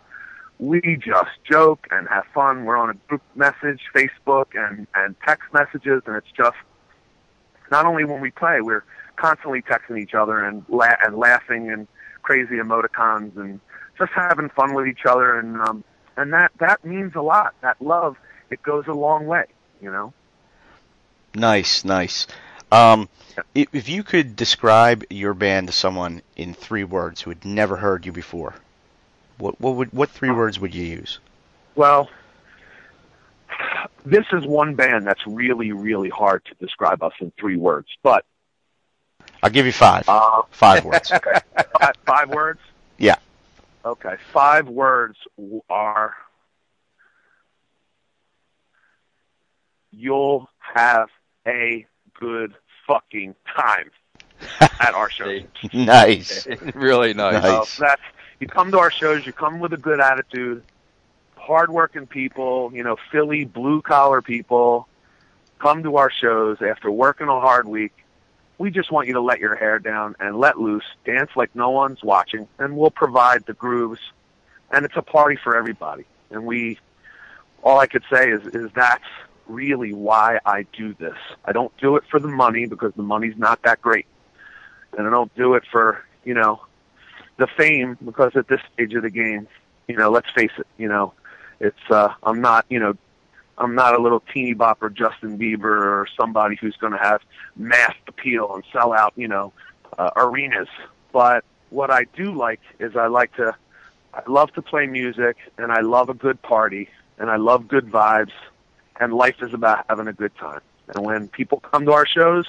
we 0.59 0.81
just 0.97 1.31
joke 1.51 1.87
and 1.91 2.09
have 2.09 2.25
fun. 2.35 2.65
We're 2.65 2.77
on 2.77 2.91
a 2.91 2.95
group 3.09 3.23
message, 3.35 3.81
Facebook, 3.95 4.47
and 4.55 4.87
and 4.95 5.15
text 5.27 5.53
messages, 5.53 6.03
and 6.07 6.17
it's 6.17 6.31
just 6.37 6.57
not 7.71 7.87
only 7.87 8.05
when 8.05 8.21
we 8.21 8.31
play, 8.31 8.61
we're 8.61 8.85
constantly 9.17 9.63
texting 9.63 10.01
each 10.01 10.15
other 10.15 10.45
and 10.45 10.65
la- 10.69 10.97
and 11.05 11.17
laughing 11.17 11.71
and 11.71 11.87
crazy 12.23 12.57
emoticons 12.57 13.37
and 13.37 13.61
just 13.99 14.13
having 14.13 14.49
fun 14.51 14.75
with 14.75 14.87
each 14.87 15.07
other, 15.07 15.39
and 15.39 15.61
um, 15.61 15.85
and 16.17 16.33
that 16.33 16.53
that 16.59 16.85
means 16.85 17.15
a 17.15 17.23
lot. 17.23 17.55
That 17.61 17.81
love, 17.81 18.17
it 18.51 18.63
goes 18.63 18.87
a 18.89 18.95
long 18.95 19.27
way, 19.27 19.45
you 19.81 19.91
know. 19.91 20.13
Nice, 21.35 21.85
nice. 21.85 22.27
Um, 22.73 23.09
if 23.55 23.89
you 23.89 24.03
could 24.03 24.35
describe 24.35 25.05
your 25.11 25.35
band 25.35 25.69
to 25.69 25.73
someone 25.73 26.23
in 26.37 26.53
three 26.55 26.85
words 26.85 27.23
who 27.23 27.31
had 27.31 27.45
never 27.45 27.77
heard 27.77 28.05
you 28.05 28.13
before, 28.13 28.55
what 29.39 29.61
what 29.61 29.77
would 29.77 29.93
what 29.93 30.11
three 30.11 30.31
words 30.31 30.59
would 30.61 30.75
you 30.75 30.85
use? 30.85 31.19
Well, 31.75 32.09
this 34.05 34.25
is 34.33 34.45
one 34.47 34.75
band 34.75 35.07
that's 35.07 35.27
really, 35.27 35.73
really 35.73 36.09
hard 36.09 36.45
to 36.47 36.55
describe 36.65 37.03
us 37.03 37.13
in 37.21 37.33
three 37.39 37.57
words, 37.57 37.89
but 38.03 38.25
I'll 39.43 39.51
give 39.51 39.67
you 39.67 39.73
five. 39.73 40.05
uh, 40.09 40.43
Five 40.51 40.85
words. 40.85 41.13
okay, 41.13 41.39
five, 41.81 41.95
five 42.07 42.29
words. 42.31 42.61
Yeah. 42.99 43.17
Okay, 43.85 44.17
five 44.33 44.69
words 44.69 45.17
are 45.71 46.15
you'll 49.93 50.49
have 50.59 51.09
a 51.47 51.87
good 52.19 52.55
fucking 52.87 53.35
time 53.57 53.91
at 54.61 54.95
our 54.95 55.11
show. 55.11 55.39
nice. 55.73 56.47
really 56.75 57.15
nice. 57.15 57.43
Nice. 57.43 57.69
So 57.71 57.85
that's 57.85 58.03
you 58.41 58.47
come 58.47 58.71
to 58.73 58.79
our 58.79 58.91
shows, 58.91 59.27
you 59.27 59.33
come 59.33 59.61
with 59.61 59.73
a 59.73 59.77
good 59.77 60.01
attitude, 60.01 60.63
hardworking 61.37 62.07
people, 62.07 62.71
you 62.73 62.83
know, 62.83 62.97
Philly 63.11 63.45
blue 63.45 63.83
collar 63.83 64.23
people, 64.23 64.89
come 65.59 65.83
to 65.83 65.97
our 65.97 66.11
shows 66.11 66.63
after 66.63 66.91
working 66.91 67.29
a 67.29 67.41
hard 67.41 67.67
week. 67.67 67.93
We 68.59 68.71
just 68.71 68.91
want 68.91 69.07
you 69.07 69.15
to 69.15 69.21
let 69.21 69.39
your 69.39 69.55
hair 69.55 69.79
down 69.79 70.17
and 70.19 70.37
let 70.37 70.59
loose, 70.59 70.85
dance 71.05 71.31
like 71.37 71.55
no 71.55 71.71
one's 71.71 72.03
watching, 72.03 72.49
and 72.59 72.77
we'll 72.77 72.91
provide 72.91 73.47
the 73.47 73.55
grooves. 73.55 74.01
And 74.71 74.85
it's 74.85 74.97
a 74.97 75.03
party 75.03 75.37
for 75.37 75.57
everybody. 75.57 76.05
And 76.31 76.45
we, 76.45 76.79
all 77.63 77.79
I 77.79 77.87
could 77.87 78.03
say 78.11 78.31
is, 78.31 78.47
is 78.49 78.71
that's 78.75 79.05
really 79.47 79.93
why 79.93 80.41
I 80.45 80.67
do 80.77 80.95
this. 80.95 81.17
I 81.45 81.53
don't 81.53 81.75
do 81.79 81.97
it 81.97 82.05
for 82.11 82.21
the 82.21 82.29
money 82.29 82.67
because 82.67 82.93
the 82.95 83.03
money's 83.03 83.37
not 83.39 83.63
that 83.63 83.81
great. 83.81 84.07
And 84.97 85.07
I 85.07 85.11
don't 85.11 85.35
do 85.37 85.55
it 85.55 85.63
for, 85.71 86.05
you 86.25 86.35
know, 86.35 86.61
the 87.39 87.47
fame 87.47 87.97
because 88.05 88.33
at 88.37 88.49
this 88.49 88.61
stage 88.75 88.95
of 88.95 89.03
the 89.03 89.11
game, 89.11 89.49
you 89.87 89.97
know, 89.97 90.11
let's 90.11 90.31
face 90.31 90.51
it, 90.59 90.67
you 90.77 90.89
know, 90.89 91.15
it's 91.61 91.91
uh 91.91 92.13
I'm 92.23 92.41
not, 92.41 92.67
you 92.69 92.79
know, 92.79 92.95
I'm 93.57 93.75
not 93.75 93.95
a 93.95 94.03
little 94.03 94.23
teeny 94.33 94.55
bopper 94.55 94.93
Justin 94.93 95.39
Bieber 95.39 95.65
or 95.65 96.07
somebody 96.19 96.57
who's 96.57 96.77
going 96.77 96.93
to 96.93 96.99
have 96.99 97.23
mass 97.57 97.95
appeal 98.07 98.55
and 98.55 98.65
sell 98.73 98.93
out, 98.93 99.13
you 99.17 99.27
know, 99.27 99.53
uh, 99.99 100.11
arenas. 100.17 100.69
But 101.13 101.45
what 101.71 101.91
I 101.91 102.05
do 102.15 102.33
like 102.33 102.61
is 102.79 102.97
I 102.97 103.07
like 103.07 103.35
to 103.37 103.57
I 104.15 104.23
love 104.27 104.53
to 104.55 104.63
play 104.63 104.87
music 104.87 105.37
and 105.59 105.73
I 105.73 105.81
love 105.81 106.09
a 106.09 106.15
good 106.15 106.41
party 106.43 106.89
and 107.19 107.31
I 107.31 107.37
love 107.37 107.69
good 107.69 107.87
vibes 107.87 108.33
and 109.01 109.13
life 109.13 109.37
is 109.43 109.55
about 109.55 109.85
having 109.89 110.09
a 110.09 110.13
good 110.13 110.35
time. 110.37 110.61
And 110.89 111.05
when 111.05 111.29
people 111.29 111.61
come 111.61 111.85
to 111.87 111.93
our 111.93 112.07
shows 112.07 112.47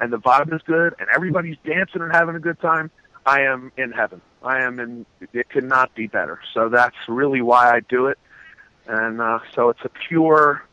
and 0.00 0.12
the 0.12 0.18
vibe 0.18 0.54
is 0.54 0.62
good 0.62 0.94
and 0.98 1.08
everybody's 1.14 1.56
dancing 1.64 2.02
and 2.02 2.12
having 2.12 2.36
a 2.36 2.40
good 2.40 2.60
time, 2.60 2.90
I 3.24 3.42
am 3.42 3.72
in 3.76 3.92
heaven. 3.92 4.20
I 4.42 4.62
am 4.62 4.80
in. 4.80 5.06
It 5.32 5.48
could 5.48 5.64
not 5.64 5.94
be 5.94 6.06
better. 6.06 6.40
So 6.54 6.68
that's 6.68 6.96
really 7.08 7.40
why 7.40 7.74
I 7.74 7.80
do 7.80 8.06
it, 8.06 8.18
and 8.86 9.20
uh, 9.20 9.38
so 9.54 9.68
it's 9.68 9.84
a 9.84 9.90
pure 10.08 10.64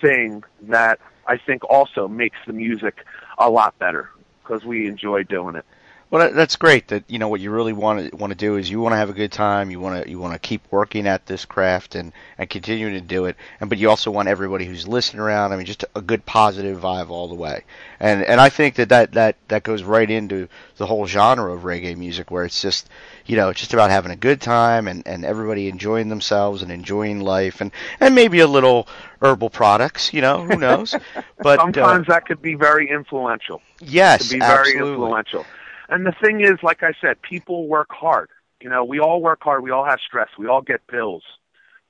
thing 0.00 0.42
that 0.62 0.98
I 1.26 1.36
think 1.36 1.64
also 1.64 2.08
makes 2.08 2.38
the 2.46 2.52
music 2.52 3.04
a 3.38 3.48
lot 3.48 3.78
better 3.78 4.10
because 4.42 4.64
we 4.64 4.88
enjoy 4.88 5.22
doing 5.22 5.56
it. 5.56 5.64
Well, 6.12 6.30
that's 6.34 6.56
great. 6.56 6.88
That 6.88 7.04
you 7.08 7.18
know 7.18 7.28
what 7.28 7.40
you 7.40 7.50
really 7.50 7.72
want 7.72 8.10
to 8.10 8.14
want 8.14 8.32
to 8.32 8.36
do 8.36 8.58
is 8.58 8.68
you 8.68 8.82
want 8.82 8.92
to 8.92 8.98
have 8.98 9.08
a 9.08 9.14
good 9.14 9.32
time. 9.32 9.70
You 9.70 9.80
want 9.80 10.04
to 10.04 10.10
you 10.10 10.18
want 10.18 10.34
to 10.34 10.38
keep 10.38 10.60
working 10.70 11.06
at 11.06 11.24
this 11.24 11.46
craft 11.46 11.94
and 11.94 12.12
and 12.36 12.50
continuing 12.50 12.92
to 12.92 13.00
do 13.00 13.24
it. 13.24 13.36
And 13.58 13.70
but 13.70 13.78
you 13.78 13.88
also 13.88 14.10
want 14.10 14.28
everybody 14.28 14.66
who's 14.66 14.86
listening 14.86 15.22
around. 15.22 15.52
I 15.52 15.56
mean, 15.56 15.64
just 15.64 15.86
a 15.96 16.02
good 16.02 16.26
positive 16.26 16.78
vibe 16.78 17.08
all 17.08 17.28
the 17.28 17.34
way. 17.34 17.64
And 17.98 18.22
and 18.24 18.42
I 18.42 18.50
think 18.50 18.74
that 18.74 18.90
that 18.90 19.12
that 19.12 19.36
that 19.48 19.62
goes 19.62 19.84
right 19.84 20.10
into 20.10 20.48
the 20.76 20.84
whole 20.84 21.06
genre 21.06 21.50
of 21.50 21.62
reggae 21.62 21.96
music, 21.96 22.30
where 22.30 22.44
it's 22.44 22.60
just 22.60 22.90
you 23.24 23.36
know 23.36 23.48
it's 23.48 23.60
just 23.60 23.72
about 23.72 23.88
having 23.88 24.12
a 24.12 24.16
good 24.16 24.42
time 24.42 24.88
and 24.88 25.06
and 25.06 25.24
everybody 25.24 25.70
enjoying 25.70 26.10
themselves 26.10 26.60
and 26.60 26.70
enjoying 26.70 27.20
life 27.20 27.62
and 27.62 27.70
and 28.00 28.14
maybe 28.14 28.40
a 28.40 28.46
little 28.46 28.86
herbal 29.22 29.48
products. 29.48 30.12
You 30.12 30.20
know, 30.20 30.44
who 30.44 30.56
knows? 30.56 30.94
But 31.38 31.58
uh, 31.58 31.62
Sometimes 31.62 32.06
that 32.08 32.26
could 32.26 32.42
be 32.42 32.54
very 32.54 32.88
influential. 32.90 33.62
yes, 33.80 34.28
to 34.28 34.34
be 34.34 34.40
very 34.40 34.58
absolutely. 34.58 34.90
influential. 34.90 35.46
And 35.88 36.06
the 36.06 36.14
thing 36.22 36.40
is, 36.40 36.54
like 36.62 36.82
I 36.82 36.92
said, 37.00 37.20
people 37.22 37.66
work 37.66 37.88
hard. 37.90 38.30
You 38.60 38.70
know, 38.70 38.84
we 38.84 39.00
all 39.00 39.20
work 39.20 39.40
hard. 39.42 39.62
We 39.62 39.70
all 39.70 39.84
have 39.84 39.98
stress. 40.06 40.28
We 40.38 40.46
all 40.46 40.62
get 40.62 40.86
bills. 40.86 41.24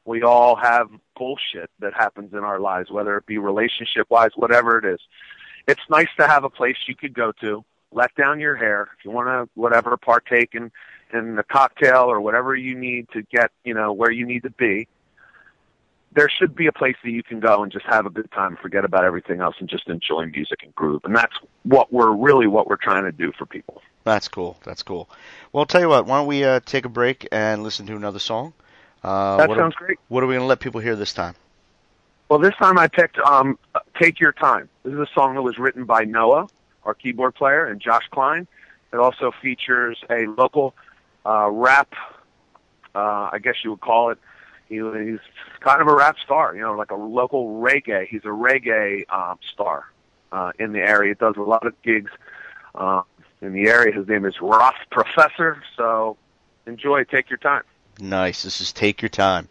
We 0.04 0.22
all 0.22 0.56
have 0.56 0.88
bullshit 1.16 1.70
that 1.78 1.94
happens 1.94 2.32
in 2.32 2.40
our 2.40 2.58
lives, 2.58 2.90
whether 2.90 3.16
it 3.16 3.26
be 3.26 3.38
relationship 3.38 4.06
wise, 4.10 4.30
whatever 4.34 4.78
it 4.78 4.84
is. 4.84 5.00
It's 5.68 5.82
nice 5.88 6.08
to 6.18 6.26
have 6.26 6.44
a 6.44 6.50
place 6.50 6.76
you 6.88 6.96
could 6.96 7.14
go 7.14 7.32
to, 7.40 7.64
let 7.92 8.14
down 8.16 8.40
your 8.40 8.56
hair. 8.56 8.88
If 8.98 9.04
you 9.04 9.12
want 9.12 9.28
to, 9.28 9.48
whatever, 9.54 9.96
partake 9.96 10.54
in, 10.54 10.72
in 11.12 11.36
the 11.36 11.44
cocktail 11.44 12.04
or 12.10 12.20
whatever 12.20 12.56
you 12.56 12.74
need 12.74 13.08
to 13.12 13.22
get, 13.22 13.52
you 13.64 13.74
know, 13.74 13.92
where 13.92 14.10
you 14.10 14.26
need 14.26 14.42
to 14.42 14.50
be 14.50 14.88
there 16.14 16.28
should 16.28 16.54
be 16.54 16.66
a 16.66 16.72
place 16.72 16.96
that 17.04 17.10
you 17.10 17.22
can 17.22 17.40
go 17.40 17.62
and 17.62 17.72
just 17.72 17.86
have 17.86 18.06
a 18.06 18.10
good 18.10 18.30
time, 18.32 18.56
forget 18.60 18.84
about 18.84 19.04
everything 19.04 19.40
else, 19.40 19.56
and 19.58 19.68
just 19.68 19.88
enjoy 19.88 20.26
music 20.26 20.62
and 20.62 20.74
groove. 20.74 21.02
And 21.04 21.16
that's 21.16 21.34
what 21.62 21.92
we're 21.92 22.10
really 22.10 22.46
what 22.46 22.66
we're 22.66 22.76
trying 22.76 23.04
to 23.04 23.12
do 23.12 23.32
for 23.38 23.46
people. 23.46 23.82
That's 24.04 24.28
cool. 24.28 24.58
That's 24.64 24.82
cool. 24.82 25.08
Well, 25.52 25.60
I'll 25.60 25.66
tell 25.66 25.80
you 25.80 25.88
what. 25.88 26.06
Why 26.06 26.18
don't 26.18 26.26
we 26.26 26.44
uh, 26.44 26.60
take 26.64 26.84
a 26.84 26.88
break 26.88 27.28
and 27.32 27.62
listen 27.62 27.86
to 27.86 27.96
another 27.96 28.18
song? 28.18 28.52
Uh, 29.02 29.38
that 29.38 29.50
sounds 29.50 29.74
are, 29.74 29.86
great. 29.86 29.98
What 30.08 30.22
are 30.22 30.26
we 30.26 30.34
going 30.34 30.44
to 30.44 30.46
let 30.46 30.60
people 30.60 30.80
hear 30.80 30.96
this 30.96 31.12
time? 31.12 31.34
Well, 32.28 32.38
this 32.38 32.54
time 32.54 32.78
I 32.78 32.88
picked 32.88 33.18
um, 33.18 33.58
"Take 34.00 34.20
Your 34.20 34.32
Time." 34.32 34.68
This 34.84 34.94
is 34.94 34.98
a 35.00 35.08
song 35.14 35.34
that 35.34 35.42
was 35.42 35.58
written 35.58 35.84
by 35.84 36.04
Noah, 36.04 36.48
our 36.84 36.94
keyboard 36.94 37.34
player, 37.34 37.66
and 37.66 37.80
Josh 37.80 38.04
Klein. 38.10 38.46
It 38.92 38.96
also 38.98 39.32
features 39.40 39.98
a 40.10 40.26
local 40.26 40.74
uh, 41.24 41.48
rap, 41.50 41.94
uh, 42.94 43.30
I 43.32 43.38
guess 43.42 43.56
you 43.64 43.70
would 43.70 43.80
call 43.80 44.10
it, 44.10 44.18
he, 44.72 44.78
he's 44.78 45.20
kind 45.60 45.82
of 45.82 45.86
a 45.86 45.94
rap 45.94 46.16
star, 46.24 46.54
you 46.56 46.62
know, 46.62 46.74
like 46.74 46.90
a 46.90 46.96
local 46.96 47.60
reggae. 47.60 48.06
He's 48.06 48.24
a 48.24 48.28
reggae 48.28 49.04
um, 49.12 49.38
star 49.52 49.84
uh, 50.32 50.52
in 50.58 50.72
the 50.72 50.80
area. 50.80 51.14
Does 51.14 51.36
a 51.36 51.42
lot 51.42 51.66
of 51.66 51.80
gigs 51.82 52.10
uh, 52.74 53.02
in 53.42 53.52
the 53.52 53.68
area. 53.68 53.94
His 53.94 54.08
name 54.08 54.24
is 54.24 54.40
Ross 54.40 54.76
Professor. 54.90 55.62
So 55.76 56.16
enjoy. 56.66 57.04
Take 57.04 57.28
your 57.28 57.38
time. 57.38 57.64
Nice. 58.00 58.44
This 58.44 58.62
is 58.62 58.72
Take 58.72 59.02
Your 59.02 59.10
Time. 59.10 59.48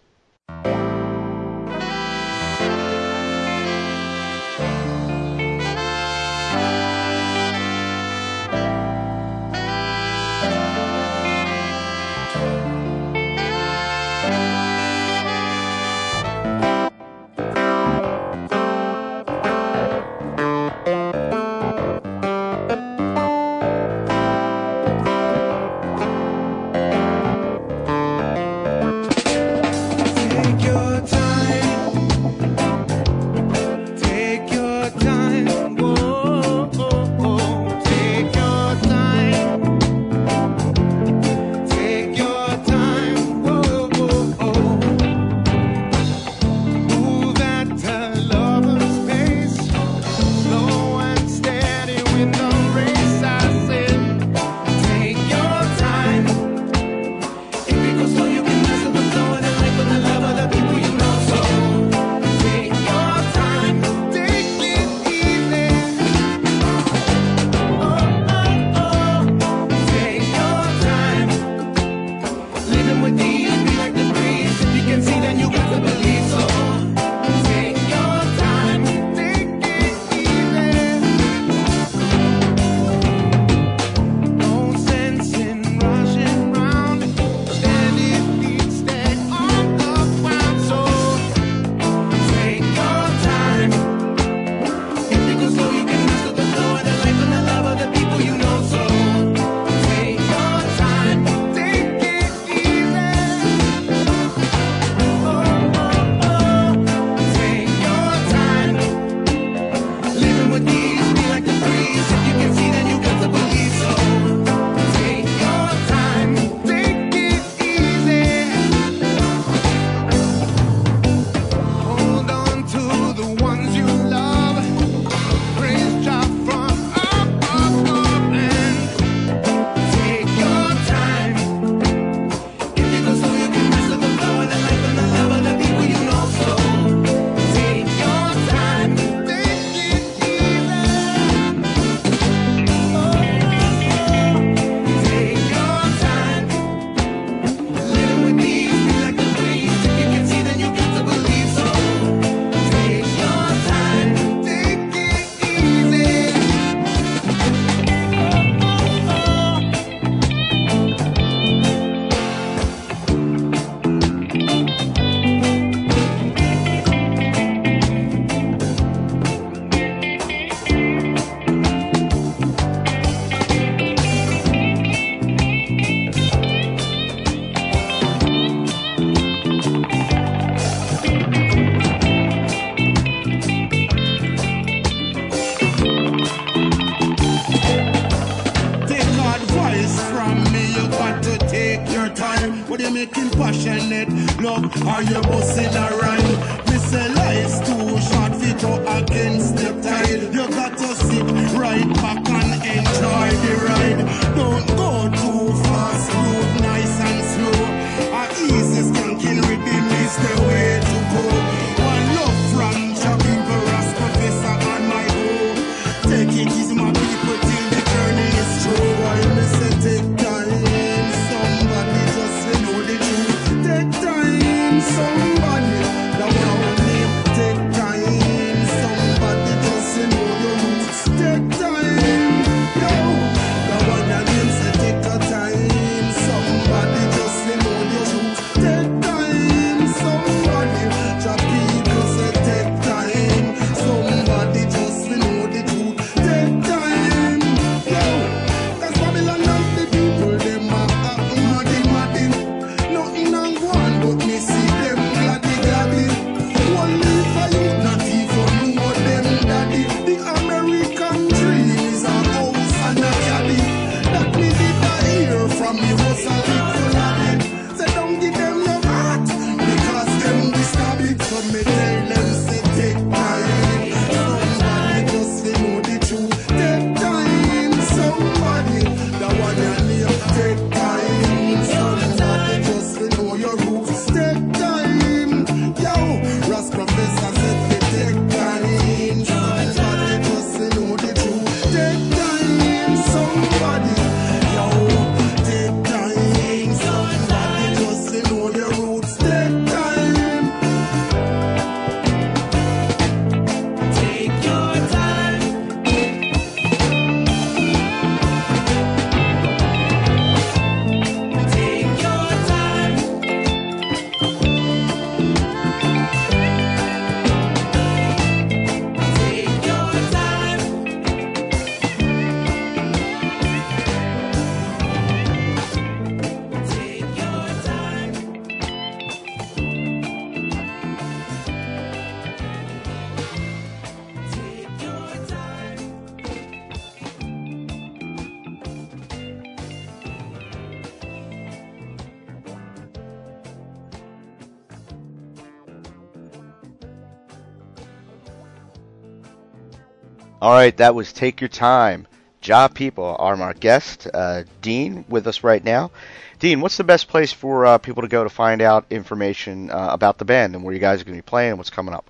All 350.41 350.53
right, 350.53 350.75
that 350.77 350.95
was 350.95 351.13
Take 351.13 351.39
Your 351.39 351.49
Time. 351.49 352.07
Jah 352.41 352.67
People 352.67 353.15
are 353.19 353.39
our 353.39 353.53
guest, 353.53 354.07
uh, 354.11 354.41
Dean, 354.63 355.05
with 355.07 355.27
us 355.27 355.43
right 355.43 355.63
now. 355.63 355.91
Dean, 356.39 356.61
what's 356.61 356.77
the 356.77 356.83
best 356.83 357.07
place 357.07 357.31
for 357.31 357.67
uh, 357.67 357.77
people 357.77 358.01
to 358.01 358.07
go 358.07 358.23
to 358.23 358.29
find 358.29 358.59
out 358.59 358.85
information 358.89 359.69
uh, 359.69 359.89
about 359.91 360.17
the 360.17 360.25
band 360.25 360.55
and 360.55 360.63
where 360.63 360.73
you 360.73 360.79
guys 360.79 360.99
are 360.99 361.03
going 361.03 361.15
to 361.15 361.21
be 361.21 361.29
playing 361.29 361.49
and 361.51 361.57
what's 361.59 361.69
coming 361.69 361.93
up? 361.93 362.09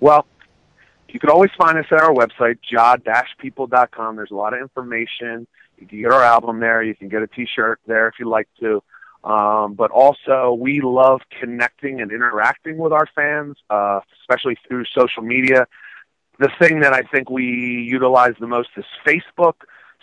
Well, 0.00 0.26
you 1.08 1.18
can 1.18 1.30
always 1.30 1.50
find 1.56 1.78
us 1.78 1.86
at 1.90 2.02
our 2.02 2.12
website, 2.12 2.58
ja-people.com. 2.70 4.16
There's 4.16 4.30
a 4.30 4.34
lot 4.34 4.52
of 4.52 4.60
information. 4.60 5.46
You 5.78 5.86
can 5.86 5.98
get 5.98 6.12
our 6.12 6.22
album 6.22 6.60
there. 6.60 6.82
You 6.82 6.94
can 6.94 7.08
get 7.08 7.22
a 7.22 7.26
T-shirt 7.26 7.80
there 7.86 8.08
if 8.08 8.16
you'd 8.18 8.28
like 8.28 8.48
to. 8.60 8.82
Um, 9.24 9.72
but 9.72 9.90
also, 9.90 10.52
we 10.52 10.82
love 10.82 11.22
connecting 11.40 12.02
and 12.02 12.12
interacting 12.12 12.76
with 12.76 12.92
our 12.92 13.08
fans, 13.14 13.56
uh, 13.70 14.00
especially 14.20 14.58
through 14.68 14.84
social 14.94 15.22
media. 15.22 15.66
The 16.40 16.50
thing 16.58 16.80
that 16.80 16.94
I 16.94 17.02
think 17.02 17.28
we 17.28 17.44
utilize 17.44 18.32
the 18.40 18.46
most 18.46 18.70
is 18.76 18.84
Facebook. 19.06 19.54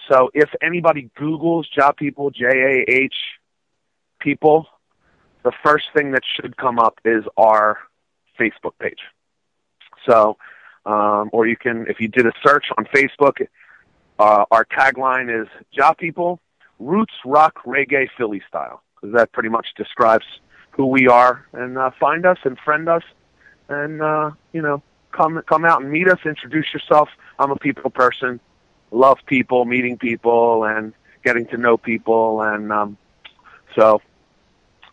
So 0.10 0.30
if 0.36 0.50
anybody 0.62 1.10
Googles 1.20 1.66
Jah 1.76 1.94
People, 1.98 2.30
J-A-H 2.30 3.16
people, 4.20 4.68
the 5.44 5.52
first 5.64 5.86
thing 5.96 6.12
that 6.12 6.22
should 6.36 6.56
come 6.56 6.78
up 6.78 7.00
is 7.04 7.24
our 7.38 7.80
Facebook 8.40 8.74
page. 8.80 9.00
So, 10.08 10.38
um, 10.86 11.32
or 11.34 11.48
you 11.48 11.58
can, 11.58 11.88
if 11.90 12.00
you 12.00 12.08
did 12.08 12.28
a 12.28 12.34
search 12.46 12.66
on 12.78 12.86
Facebook, 12.86 13.48
uh, 14.20 14.46
our 14.52 14.66
tagline 14.66 15.42
is 15.42 15.48
Jah 15.74 15.96
People, 15.98 16.40
Roots 16.78 17.16
Rock 17.26 17.56
Reggae 17.66 18.08
Philly 18.16 18.44
Style 18.48 18.84
because 18.96 19.16
that 19.16 19.32
pretty 19.32 19.50
much 19.50 19.70
describes 19.76 20.26
who 20.70 20.86
we 20.86 21.08
are. 21.08 21.48
And 21.54 21.80
uh, 21.80 21.90
find 22.00 22.28
us 22.28 22.38
and 22.44 22.60
friend 22.60 22.88
us, 22.88 23.04
and 23.70 24.04
uh, 24.04 24.32
you 24.54 24.62
know, 24.62 24.84
come 25.12 25.42
come 25.48 25.66
out 25.66 25.82
and 25.82 25.92
meet 25.92 26.08
us. 26.08 26.20
Introduce 26.26 26.74
yourself. 26.74 27.10
I'm 27.40 27.52
a 27.52 27.56
people 27.56 27.90
person. 27.90 28.40
Love 28.92 29.20
people, 29.26 29.66
meeting 29.66 29.98
people, 29.98 30.64
and 30.64 30.94
getting 31.24 31.46
to 31.48 31.58
know 31.58 31.78
people. 31.78 32.42
And 32.42 32.72
um, 32.72 32.98
so 33.76 34.02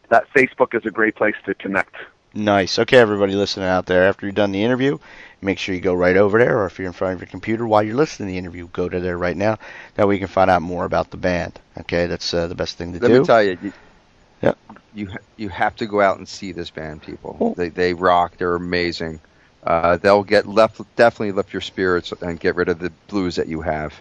that 0.08 0.24
Facebook 0.34 0.74
is 0.74 0.84
a 0.84 0.90
great 0.90 1.14
place 1.14 1.36
to 1.46 1.54
connect. 1.54 1.94
Nice. 2.34 2.80
Okay, 2.80 2.98
everybody 2.98 3.34
listening 3.34 3.66
out 3.68 3.86
there, 3.86 4.08
after 4.08 4.26
you've 4.26 4.34
done 4.34 4.50
the 4.50 4.64
interview, 4.64 4.98
make 5.40 5.56
sure 5.58 5.72
you 5.74 5.80
go 5.80 5.94
right 5.94 6.16
over 6.16 6.38
there, 6.38 6.58
or 6.58 6.66
if 6.66 6.78
you're 6.78 6.88
in 6.88 6.92
front 6.92 7.14
of 7.14 7.20
your 7.20 7.28
computer 7.28 7.64
while 7.64 7.84
you're 7.84 7.94
listening 7.94 8.28
to 8.28 8.32
the 8.32 8.38
interview, 8.38 8.66
go 8.72 8.88
to 8.88 8.98
there 8.98 9.16
right 9.16 9.36
now. 9.36 9.56
That 9.94 10.08
way 10.08 10.14
you 10.14 10.18
can 10.18 10.26
find 10.26 10.50
out 10.50 10.60
more 10.60 10.84
about 10.84 11.12
the 11.12 11.16
band. 11.16 11.60
Okay, 11.78 12.06
that's 12.06 12.34
uh, 12.34 12.48
the 12.48 12.56
best 12.56 12.76
thing 12.76 12.92
to 12.92 12.98
Let 12.98 13.08
do. 13.08 13.20
me 13.20 13.26
tell 13.26 13.42
you, 13.44 13.56
you, 13.62 13.72
Yeah. 14.42 14.54
you 14.94 15.08
you 15.36 15.48
have 15.50 15.76
to 15.76 15.86
go 15.86 16.00
out 16.00 16.18
and 16.18 16.26
see 16.28 16.50
this 16.50 16.70
band, 16.70 17.02
people. 17.02 17.54
They 17.56 17.68
they 17.68 17.94
rock. 17.94 18.36
They're 18.36 18.56
amazing. 18.56 19.20
Uh, 19.64 19.96
they'll 19.96 20.22
get 20.22 20.46
left 20.46 20.80
definitely 20.96 21.32
lift 21.32 21.52
your 21.52 21.62
spirits 21.62 22.12
and 22.20 22.38
get 22.38 22.54
rid 22.54 22.68
of 22.68 22.78
the 22.78 22.90
blues 23.08 23.36
that 23.36 23.48
you 23.48 23.62
have. 23.62 23.94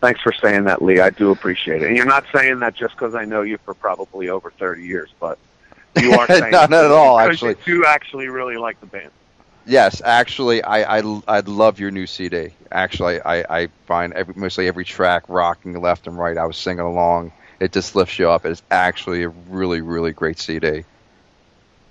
Thanks 0.00 0.20
for 0.20 0.32
saying 0.32 0.64
that, 0.64 0.80
Lee. 0.80 1.00
I 1.00 1.10
do 1.10 1.32
appreciate 1.32 1.82
it. 1.82 1.88
And 1.88 1.96
you're 1.96 2.06
not 2.06 2.24
saying 2.32 2.60
that 2.60 2.74
just 2.74 2.94
because 2.94 3.16
I 3.16 3.24
know 3.24 3.42
you 3.42 3.58
for 3.64 3.74
probably 3.74 4.28
over 4.28 4.52
30 4.52 4.84
years, 4.84 5.10
but 5.18 5.38
you 6.00 6.12
are 6.12 6.26
saying 6.28 6.52
Not 6.52 6.72
at 6.72 6.90
all, 6.92 7.18
actually. 7.18 7.56
You 7.66 7.80
do 7.80 7.84
actually 7.84 8.28
really 8.28 8.56
like 8.56 8.78
the 8.80 8.86
band. 8.86 9.10
Yes, 9.66 10.00
actually, 10.02 10.62
I 10.62 10.98
I, 10.98 11.20
I 11.28 11.40
love 11.40 11.78
your 11.78 11.90
new 11.90 12.06
CD. 12.06 12.50
Actually, 12.72 13.20
I, 13.20 13.62
I 13.62 13.68
find 13.86 14.14
every, 14.14 14.34
mostly 14.34 14.66
every 14.68 14.84
track 14.84 15.24
rocking 15.28 15.78
left 15.80 16.06
and 16.06 16.16
right. 16.16 16.38
I 16.38 16.46
was 16.46 16.56
singing 16.56 16.80
along. 16.80 17.32
It 17.60 17.72
just 17.72 17.94
lifts 17.94 18.18
you 18.18 18.30
up. 18.30 18.46
It's 18.46 18.62
actually 18.70 19.24
a 19.24 19.28
really 19.28 19.82
really 19.82 20.12
great 20.12 20.38
CD. 20.38 20.84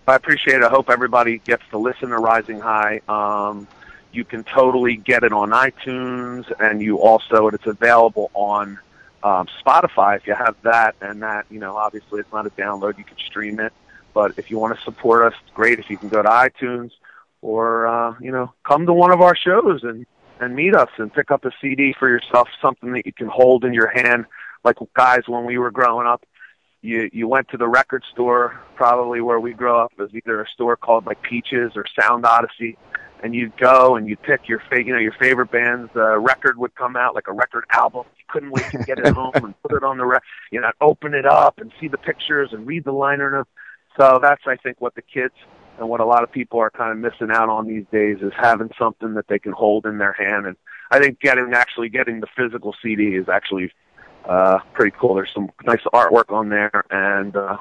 I 0.07 0.15
appreciate 0.15 0.55
it. 0.55 0.63
I 0.63 0.69
hope 0.69 0.89
everybody 0.89 1.39
gets 1.39 1.63
to 1.71 1.77
listen 1.77 2.09
to 2.09 2.17
Rising 2.17 2.61
High. 2.61 3.01
Um, 3.09 3.67
you 4.13 4.23
can 4.23 4.45
totally 4.45 4.95
get 4.95 5.23
it 5.23 5.33
on 5.33 5.49
iTunes, 5.49 6.49
and 6.61 6.81
you 6.81 6.99
also 6.99 7.49
it's 7.49 7.65
available 7.65 8.31
on 8.33 8.79
um, 9.21 9.47
Spotify 9.61 10.15
if 10.15 10.25
you 10.25 10.33
have 10.33 10.55
that. 10.63 10.95
And 11.01 11.21
that 11.23 11.45
you 11.51 11.59
know, 11.59 11.75
obviously, 11.75 12.21
it's 12.21 12.31
not 12.31 12.47
a 12.47 12.49
download; 12.51 12.97
you 12.97 13.03
can 13.03 13.17
stream 13.17 13.59
it. 13.59 13.73
But 14.13 14.33
if 14.37 14.49
you 14.49 14.57
want 14.57 14.77
to 14.77 14.81
support 14.83 15.33
us, 15.33 15.37
great. 15.53 15.77
If 15.77 15.89
you 15.89 15.97
can 15.97 16.07
go 16.07 16.23
to 16.23 16.29
iTunes 16.29 16.91
or 17.41 17.87
uh, 17.87 18.15
you 18.21 18.31
know, 18.31 18.53
come 18.63 18.85
to 18.85 18.93
one 18.93 19.11
of 19.11 19.19
our 19.19 19.35
shows 19.35 19.83
and 19.83 20.05
and 20.39 20.55
meet 20.55 20.73
us 20.73 20.89
and 20.97 21.13
pick 21.13 21.31
up 21.31 21.43
a 21.43 21.51
CD 21.59 21.93
for 21.99 22.07
yourself, 22.07 22.47
something 22.61 22.93
that 22.93 23.05
you 23.05 23.11
can 23.11 23.27
hold 23.27 23.65
in 23.65 23.73
your 23.73 23.89
hand. 23.89 24.25
Like 24.63 24.77
guys, 24.93 25.23
when 25.27 25.43
we 25.43 25.57
were 25.57 25.71
growing 25.71 26.07
up, 26.07 26.25
you 26.81 27.09
you 27.11 27.27
went 27.27 27.49
to 27.49 27.57
the 27.57 27.67
record 27.67 28.03
store, 28.11 28.59
probably 28.75 29.21
where 29.21 29.39
we 29.39 29.53
grew 29.53 29.75
up. 29.75 29.91
Was 29.97 30.09
either 30.13 30.41
a 30.41 30.47
store 30.49 30.75
called 30.75 31.05
like 31.05 31.21
Peaches 31.21 31.73
or 31.75 31.85
Sound 31.99 32.25
Odyssey, 32.25 32.77
and 33.23 33.33
you'd 33.33 33.57
go 33.57 33.95
and 33.95 34.07
you'd 34.07 34.21
pick 34.21 34.47
your 34.47 34.61
fa- 34.69 34.83
you 34.83 34.93
know 34.93 34.99
your 34.99 35.15
favorite 35.19 35.51
band's 35.51 35.89
uh, 35.95 36.17
record 36.19 36.57
would 36.57 36.75
come 36.75 36.95
out 36.95 37.15
like 37.15 37.27
a 37.27 37.33
record 37.33 37.65
album. 37.71 38.05
You 38.17 38.25
couldn't 38.27 38.51
wait 38.51 38.69
to 38.71 38.77
get 38.79 38.99
it 38.99 39.07
home 39.15 39.31
and 39.35 39.61
put 39.63 39.73
it 39.73 39.83
on 39.83 39.97
the 39.97 40.05
re- 40.05 40.19
you 40.51 40.61
know 40.61 40.71
open 40.81 41.13
it 41.13 41.25
up 41.25 41.59
and 41.59 41.71
see 41.79 41.87
the 41.87 41.97
pictures 41.97 42.49
and 42.51 42.67
read 42.67 42.83
the 42.83 42.91
liner 42.91 43.31
notes. 43.31 43.49
So 43.99 44.19
that's 44.21 44.43
I 44.45 44.55
think 44.57 44.79
what 44.79 44.95
the 44.95 45.01
kids 45.01 45.33
and 45.79 45.89
what 45.89 45.99
a 45.99 46.05
lot 46.05 46.23
of 46.23 46.31
people 46.31 46.59
are 46.59 46.69
kind 46.69 46.91
of 46.91 46.97
missing 46.97 47.31
out 47.31 47.49
on 47.49 47.67
these 47.67 47.85
days 47.91 48.17
is 48.21 48.31
having 48.35 48.69
something 48.79 49.13
that 49.15 49.27
they 49.27 49.39
can 49.39 49.51
hold 49.51 49.85
in 49.85 49.97
their 49.97 50.13
hand. 50.13 50.45
And 50.45 50.55
I 50.91 50.99
think 50.99 51.19
getting 51.19 51.53
actually 51.53 51.89
getting 51.89 52.19
the 52.19 52.27
physical 52.35 52.75
CD 52.81 53.15
is 53.15 53.29
actually 53.29 53.71
uh, 54.27 54.59
pretty 54.73 54.95
cool. 54.99 55.15
There's 55.15 55.31
some 55.33 55.49
nice 55.65 55.81
artwork 55.93 56.31
on 56.31 56.49
there, 56.49 56.83
and 56.91 57.35
uh, 57.35 57.57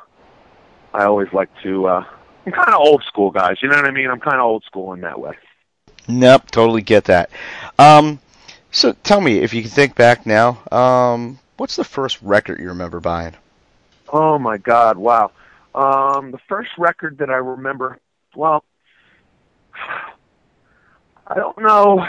I 0.93 1.05
always 1.05 1.33
like 1.33 1.49
to. 1.63 1.87
Uh, 1.87 2.05
I'm 2.45 2.53
kind 2.53 2.69
of 2.69 2.81
old 2.81 3.03
school, 3.05 3.31
guys. 3.31 3.57
You 3.63 3.69
know 3.69 3.77
what 3.77 3.87
I 3.87 3.91
mean? 3.91 4.11
I'm 4.11 4.21
kind 4.21 4.37
of 4.37 4.43
old 4.43 4.65
school 4.65 4.93
in 4.93 5.01
that 5.01 5.19
way. 5.19 5.35
Nope, 6.09 6.51
totally 6.51 6.83
get 6.83 7.05
that. 7.05 7.31
Um, 7.79 8.21
so 8.71 8.93
tell 9.03 9.21
me, 9.21 9.39
if 9.39 9.53
you 9.55 9.63
can 9.63 9.71
think 9.71 9.95
back 9.95 10.27
now, 10.27 10.61
um, 10.71 11.39
what's 11.57 11.77
the 11.77 11.85
first 11.85 12.21
record 12.23 12.61
you 12.61 12.69
remember 12.69 13.01
buying? 13.01 13.35
Oh 14.13 14.39
my 14.39 14.59
God! 14.59 14.97
Wow. 14.97 15.33
Um, 15.75 16.31
the 16.31 16.39
first 16.49 16.71
record 16.79 17.19
that 17.19 17.29
I 17.29 17.37
remember, 17.37 17.99
well, 18.35 18.65
I 21.27 21.35
don't 21.35 21.59
know. 21.59 22.05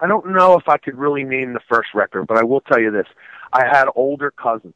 I 0.00 0.06
don't 0.06 0.30
know 0.30 0.54
if 0.54 0.68
I 0.68 0.78
could 0.78 0.96
really 0.96 1.24
name 1.24 1.52
the 1.52 1.60
first 1.68 1.90
record, 1.94 2.26
but 2.26 2.38
I 2.38 2.44
will 2.44 2.60
tell 2.62 2.80
you 2.80 2.90
this: 2.90 3.06
I 3.52 3.66
had 3.66 3.86
older 3.94 4.30
cousins, 4.30 4.74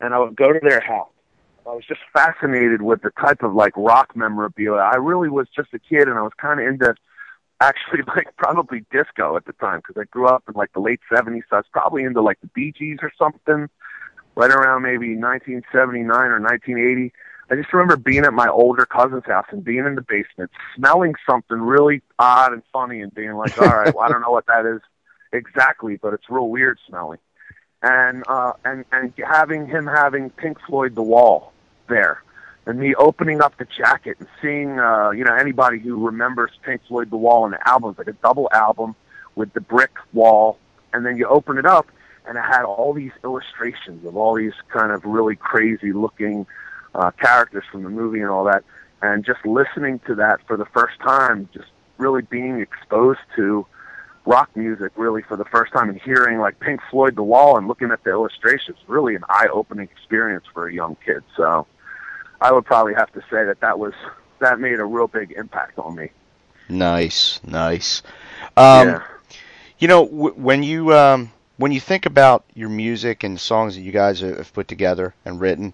and 0.00 0.14
I 0.14 0.18
would 0.18 0.36
go 0.36 0.52
to 0.52 0.60
their 0.60 0.80
house. 0.80 1.08
I 1.66 1.74
was 1.74 1.84
just 1.86 2.00
fascinated 2.14 2.80
with 2.80 3.02
the 3.02 3.10
type 3.10 3.42
of 3.42 3.54
like 3.54 3.76
rock 3.76 4.16
memorabilia. 4.16 4.80
I 4.80 4.96
really 4.96 5.28
was 5.28 5.48
just 5.54 5.68
a 5.74 5.78
kid, 5.78 6.08
and 6.08 6.18
I 6.18 6.22
was 6.22 6.32
kind 6.40 6.60
of 6.60 6.66
into 6.66 6.94
actually 7.60 8.02
like 8.06 8.34
probably 8.36 8.84
disco 8.90 9.36
at 9.36 9.44
the 9.44 9.52
time 9.54 9.80
because 9.80 10.00
I 10.00 10.04
grew 10.04 10.26
up 10.26 10.44
in 10.48 10.54
like 10.54 10.72
the 10.72 10.80
late 10.80 11.00
'70s. 11.12 11.42
So 11.50 11.56
I 11.56 11.58
was 11.58 11.66
probably 11.72 12.04
into 12.04 12.22
like 12.22 12.40
the 12.40 12.48
Bee 12.48 12.72
Gees 12.72 12.98
or 13.02 13.12
something, 13.18 13.68
right 14.34 14.50
around 14.50 14.82
maybe 14.82 15.16
1979 15.16 16.08
or 16.08 16.40
1980. 16.40 17.12
I 17.50 17.54
just 17.56 17.72
remember 17.72 17.96
being 17.96 18.24
at 18.24 18.32
my 18.32 18.48
older 18.48 18.84
cousin's 18.84 19.24
house 19.24 19.46
and 19.50 19.64
being 19.64 19.86
in 19.86 19.94
the 19.94 20.02
basement, 20.02 20.50
smelling 20.76 21.14
something 21.28 21.58
really 21.58 22.02
odd 22.18 22.52
and 22.52 22.62
funny, 22.72 23.00
and 23.00 23.12
being 23.14 23.34
like, 23.34 23.58
"All 23.60 23.68
right, 23.68 23.94
well, 23.94 24.04
I 24.04 24.08
don't 24.08 24.22
know 24.22 24.30
what 24.30 24.46
that 24.46 24.64
is 24.64 24.80
exactly, 25.32 25.96
but 25.96 26.14
it's 26.14 26.30
real 26.30 26.48
weird 26.48 26.78
smelling." 26.88 27.18
And 27.82 28.24
uh, 28.26 28.52
and 28.64 28.84
and 28.90 29.12
having 29.24 29.66
him 29.66 29.86
having 29.86 30.30
Pink 30.30 30.58
Floyd 30.66 30.96
The 30.96 31.02
Wall 31.02 31.52
there, 31.88 32.22
and 32.66 32.78
me 32.78 32.94
opening 32.96 33.40
up 33.40 33.56
the 33.56 33.66
jacket 33.66 34.16
and 34.18 34.28
seeing, 34.42 34.80
uh, 34.80 35.10
you 35.10 35.24
know, 35.24 35.34
anybody 35.34 35.78
who 35.78 36.04
remembers 36.04 36.50
Pink 36.64 36.82
Floyd 36.88 37.10
The 37.10 37.16
Wall 37.16 37.44
and 37.44 37.54
the 37.54 37.68
album, 37.68 37.94
like 37.96 38.08
a 38.08 38.12
double 38.14 38.48
album 38.52 38.96
with 39.36 39.52
the 39.52 39.60
brick 39.60 39.92
wall, 40.12 40.58
and 40.92 41.06
then 41.06 41.16
you 41.16 41.26
open 41.28 41.56
it 41.56 41.66
up, 41.66 41.86
and 42.26 42.36
it 42.36 42.42
had 42.42 42.64
all 42.64 42.92
these 42.92 43.12
illustrations 43.22 44.04
of 44.04 44.16
all 44.16 44.34
these 44.34 44.54
kind 44.70 44.90
of 44.90 45.04
really 45.04 45.36
crazy 45.36 45.92
looking 45.92 46.46
uh, 46.96 47.12
characters 47.12 47.64
from 47.70 47.84
the 47.84 47.90
movie 47.90 48.20
and 48.20 48.28
all 48.28 48.44
that, 48.44 48.64
and 49.02 49.24
just 49.24 49.46
listening 49.46 50.00
to 50.00 50.16
that 50.16 50.40
for 50.48 50.56
the 50.56 50.66
first 50.66 50.98
time, 50.98 51.48
just 51.54 51.68
really 51.96 52.22
being 52.22 52.60
exposed 52.60 53.20
to 53.36 53.64
rock 54.28 54.54
music 54.54 54.92
really 54.96 55.22
for 55.22 55.36
the 55.36 55.44
first 55.46 55.72
time 55.72 55.88
and 55.88 55.98
hearing 56.02 56.38
like 56.38 56.60
Pink 56.60 56.80
Floyd 56.90 57.16
The 57.16 57.22
Wall 57.22 57.56
and 57.56 57.66
looking 57.66 57.90
at 57.90 58.04
the 58.04 58.10
illustrations, 58.10 58.76
really 58.86 59.16
an 59.16 59.24
eye-opening 59.26 59.88
experience 59.90 60.44
for 60.52 60.68
a 60.68 60.72
young 60.72 60.98
kid. 61.04 61.24
So 61.34 61.66
I 62.38 62.52
would 62.52 62.66
probably 62.66 62.92
have 62.92 63.10
to 63.14 63.20
say 63.30 63.44
that 63.46 63.60
that 63.60 63.78
was 63.78 63.94
that 64.40 64.60
made 64.60 64.80
a 64.80 64.84
real 64.84 65.08
big 65.08 65.32
impact 65.32 65.78
on 65.78 65.96
me. 65.96 66.10
Nice, 66.68 67.40
nice. 67.42 68.02
Um, 68.56 68.88
yeah. 68.88 69.02
You 69.78 69.88
know, 69.88 70.04
w- 70.04 70.34
when 70.34 70.62
you 70.62 70.94
um, 70.94 71.32
when 71.56 71.72
you 71.72 71.80
think 71.80 72.04
about 72.04 72.44
your 72.54 72.68
music 72.68 73.24
and 73.24 73.40
songs 73.40 73.76
that 73.76 73.80
you 73.80 73.92
guys 73.92 74.20
have 74.20 74.52
put 74.52 74.68
together 74.68 75.14
and 75.24 75.40
written, 75.40 75.72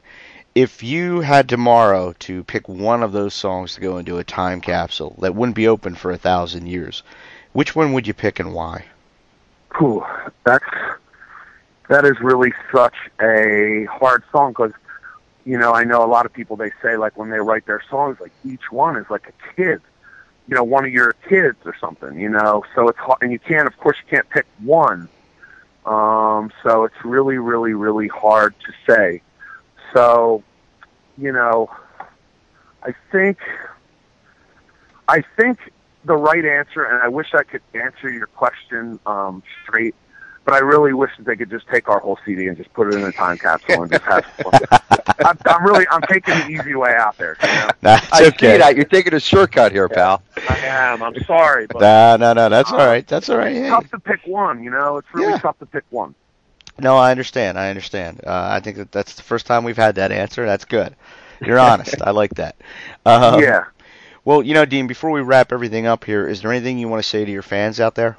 if 0.54 0.80
you 0.80 1.22
had 1.22 1.48
tomorrow 1.48 2.14
to 2.20 2.44
pick 2.44 2.68
one 2.68 3.02
of 3.02 3.10
those 3.10 3.34
songs 3.34 3.74
to 3.74 3.80
go 3.80 3.98
into 3.98 4.18
a 4.18 4.24
time 4.24 4.60
capsule 4.60 5.16
that 5.18 5.34
wouldn't 5.34 5.56
be 5.56 5.66
open 5.66 5.96
for 5.96 6.12
a 6.12 6.16
thousand 6.16 6.68
years, 6.68 7.02
which 7.54 7.74
one 7.74 7.94
would 7.94 8.06
you 8.06 8.12
pick 8.12 8.38
and 8.38 8.52
why? 8.52 8.84
Whew, 9.78 10.04
that's 10.44 10.64
that 11.88 12.04
is 12.04 12.20
really 12.20 12.52
such 12.70 12.94
a 13.20 13.86
hard 13.90 14.22
song 14.30 14.52
because 14.52 14.72
you 15.46 15.58
know 15.58 15.72
I 15.72 15.84
know 15.84 16.04
a 16.04 16.06
lot 16.06 16.26
of 16.26 16.32
people 16.32 16.56
they 16.56 16.70
say 16.82 16.98
like 16.98 17.16
when 17.16 17.30
they 17.30 17.40
write 17.40 17.64
their 17.66 17.82
songs 17.88 18.18
like 18.20 18.32
each 18.44 18.70
one 18.70 18.96
is 18.96 19.06
like 19.08 19.28
a 19.28 19.54
kid 19.54 19.80
you 20.48 20.54
know, 20.54 20.64
one 20.64 20.84
of 20.84 20.92
your 20.92 21.14
kids 21.28 21.56
or 21.64 21.74
something, 21.80 22.18
you 22.20 22.28
know. 22.28 22.64
So 22.74 22.88
it's 22.88 22.98
hard, 22.98 23.18
and 23.22 23.32
you 23.32 23.38
can't, 23.38 23.66
of 23.66 23.76
course, 23.78 23.96
you 24.04 24.10
can't 24.10 24.28
pick 24.28 24.46
one. 24.62 25.08
Um, 25.86 26.52
so 26.62 26.84
it's 26.84 27.04
really, 27.04 27.38
really, 27.38 27.74
really 27.74 28.08
hard 28.08 28.54
to 28.60 28.72
say. 28.86 29.22
So, 29.92 30.42
you 31.16 31.32
know, 31.32 31.70
I 32.82 32.94
think, 33.10 33.38
I 35.08 35.22
think 35.36 35.58
the 36.04 36.16
right 36.16 36.44
answer, 36.44 36.84
and 36.84 37.02
I 37.02 37.08
wish 37.08 37.28
I 37.34 37.42
could 37.42 37.62
answer 37.74 38.10
your 38.10 38.26
question 38.26 38.98
um, 39.06 39.42
straight, 39.62 39.94
but 40.44 40.54
I 40.54 40.58
really 40.58 40.92
wish 40.92 41.10
that 41.16 41.24
they 41.26 41.36
could 41.36 41.50
just 41.50 41.66
take 41.68 41.88
our 41.88 41.98
whole 42.00 42.18
CD 42.24 42.46
and 42.48 42.56
just 42.56 42.72
put 42.74 42.88
it 42.88 42.94
in 42.96 43.04
a 43.04 43.12
time 43.12 43.38
capsule 43.38 43.82
and 43.82 43.90
just 43.90 44.04
have 44.04 44.24
fun. 44.42 44.52
I'm, 45.24 45.38
I'm 45.46 45.64
really, 45.64 45.86
I'm 45.90 46.02
taking 46.02 46.34
the 46.34 46.44
easy 46.44 46.74
way 46.74 46.94
out 46.94 47.16
there. 47.18 47.38
You 47.42 47.48
know? 47.54 47.70
That's 47.80 48.12
I 48.12 48.26
okay. 48.26 48.52
see 48.54 48.58
that. 48.58 48.76
You're 48.76 48.84
taking 48.84 49.14
a 49.14 49.20
shortcut 49.20 49.72
here, 49.72 49.88
pal. 49.88 50.22
I 50.46 50.58
am. 50.58 51.02
I'm 51.02 51.14
sorry, 51.26 51.66
but 51.66 51.80
No, 51.80 52.16
no, 52.16 52.32
no. 52.34 52.48
That's 52.50 52.70
all 52.72 52.78
right. 52.78 53.06
That's 53.06 53.28
all 53.30 53.38
right. 53.38 53.52
it's 53.56 53.64
Hey. 53.64 53.70
tough 53.70 53.90
to 53.90 53.98
pick 54.00 54.20
one. 54.26 54.62
You 54.62 54.70
know, 54.70 54.98
it's 54.98 55.08
really 55.14 55.32
Yeah. 55.32 55.38
tough 55.38 55.58
to 55.60 55.66
pick 55.66 55.84
one. 55.90 56.14
No, 56.78 56.96
I 56.96 57.10
understand. 57.12 57.58
I 57.58 57.70
understand. 57.70 58.20
Uh, 58.26 58.48
I 58.50 58.60
think 58.60 58.76
that 58.78 58.92
that's 58.92 59.14
the 59.14 59.22
first 59.22 59.46
time 59.46 59.64
we've 59.64 59.76
had 59.76 59.94
that 59.94 60.10
answer. 60.12 60.44
That's 60.44 60.64
good. 60.64 60.94
You're 61.40 61.58
honest. 61.58 62.02
I 62.02 62.10
like 62.10 62.34
that. 62.34 62.56
Um, 63.06 63.40
yeah. 63.40 63.64
Well, 64.24 64.42
you 64.42 64.54
know, 64.54 64.64
Dean, 64.64 64.86
before 64.86 65.10
we 65.10 65.20
wrap 65.20 65.52
everything 65.52 65.86
up 65.86 66.04
here, 66.04 66.26
is 66.26 66.40
there 66.40 66.50
anything 66.50 66.78
you 66.78 66.88
want 66.88 67.02
to 67.02 67.08
say 67.08 67.24
to 67.24 67.30
your 67.30 67.42
fans 67.42 67.78
out 67.78 67.94
there? 67.94 68.16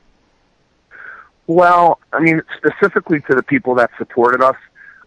Well, 1.48 2.00
I 2.14 2.20
mean, 2.20 2.42
specifically 2.58 3.22
to 3.22 3.36
the 3.36 3.44
people 3.44 3.76
that 3.76 3.92
supported 3.98 4.42
us 4.42 4.56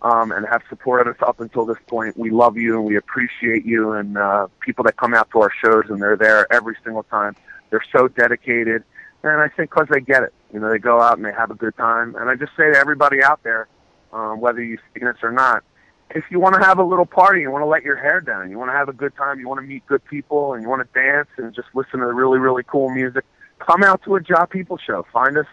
um, 0.03 0.33
and 0.33 0.47
have 0.47 0.63
supported 0.69 1.11
us 1.11 1.17
up 1.21 1.41
until 1.41 1.65
this 1.67 1.79
point, 1.87 2.17
we 2.17 2.31
love 2.31 2.57
you 2.57 2.75
and 2.77 2.85
we 2.85 2.97
appreciate 2.97 3.65
you. 3.65 3.93
And 3.93 4.19
uh, 4.19 4.49
people 4.61 4.85
that 4.85 4.97
come 4.97 5.15
out 5.15 5.31
to 5.33 5.41
our 5.41 5.53
shows 5.63 5.85
and 5.89 6.01
they're 6.01 6.17
there 6.17 6.53
every 6.53 6.77
single 6.85 7.05
time, 7.05 7.37
they're 7.71 7.85
so 7.93 8.09
dedicated. 8.09 8.83
And 9.23 9.41
I 9.41 9.49
think 9.49 9.71
because 9.71 9.89
they 9.91 10.01
get 10.01 10.23
it, 10.23 10.33
you 10.53 10.61
know, 10.61 10.71
they 10.71 10.79
go 10.79 11.01
out 11.01 11.17
and 11.17 11.25
they 11.25 11.33
have 11.33 11.51
a 11.51 11.57
good 11.57 11.77
time. 11.77 12.15
And 12.17 12.31
I 12.31 12.35
just 12.35 12.53
say 12.57 12.73
to 12.73 12.79
everybody 12.79 13.23
out 13.23 13.43
there, 13.43 13.69
um, 14.13 14.41
whether 14.41 14.63
you've 14.63 14.81
seen 14.95 15.07
us 15.07 15.17
or 15.23 15.33
not, 15.33 15.63
if 16.11 16.25
you 16.31 16.41
want 16.41 16.55
to 16.55 16.65
have 16.65 16.79
a 16.79 16.85
little 16.85 17.07
party, 17.07 17.43
you 17.43 17.51
want 17.51 17.63
to 17.63 17.67
let 17.67 17.83
your 17.83 17.97
hair 17.97 18.21
down, 18.21 18.51
you 18.51 18.59
want 18.59 18.71
to 18.71 18.77
have 18.77 18.89
a 18.89 18.93
good 18.93 19.15
time, 19.17 19.39
you 19.39 19.49
want 19.49 19.61
to 19.61 19.67
meet 19.67 19.87
good 19.87 20.05
people, 20.05 20.55
and 20.55 20.63
you 20.63 20.69
want 20.69 20.87
to 20.87 21.01
dance 21.01 21.29
and 21.37 21.55
just 21.55 21.69
listen 21.75 22.01
to 22.01 22.07
really, 22.07 22.39
really 22.39 22.63
cool 22.63 22.91
music, 22.91 23.25
come 23.59 23.83
out 23.83 24.03
to 24.05 24.17
a 24.17 24.21
Jah 24.21 24.47
People 24.49 24.79
show. 24.79 25.05
Find 25.13 25.37
us 25.37 25.47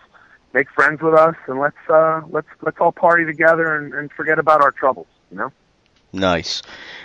make 0.53 0.69
friends 0.69 1.01
with 1.01 1.13
us 1.13 1.35
and 1.47 1.59
let's 1.59 1.75
uh 1.89 2.21
let's 2.29 2.47
let's 2.61 2.77
all 2.79 2.93
party 2.93 3.25
together 3.25 3.75
and, 3.75 3.93
and 3.93 4.09
forget 4.13 4.39
about 4.39 4.61
our 4.61 4.71
troubles 4.71 5.07
you 5.29 5.35
know 5.35 5.51
Nice. 6.15 6.61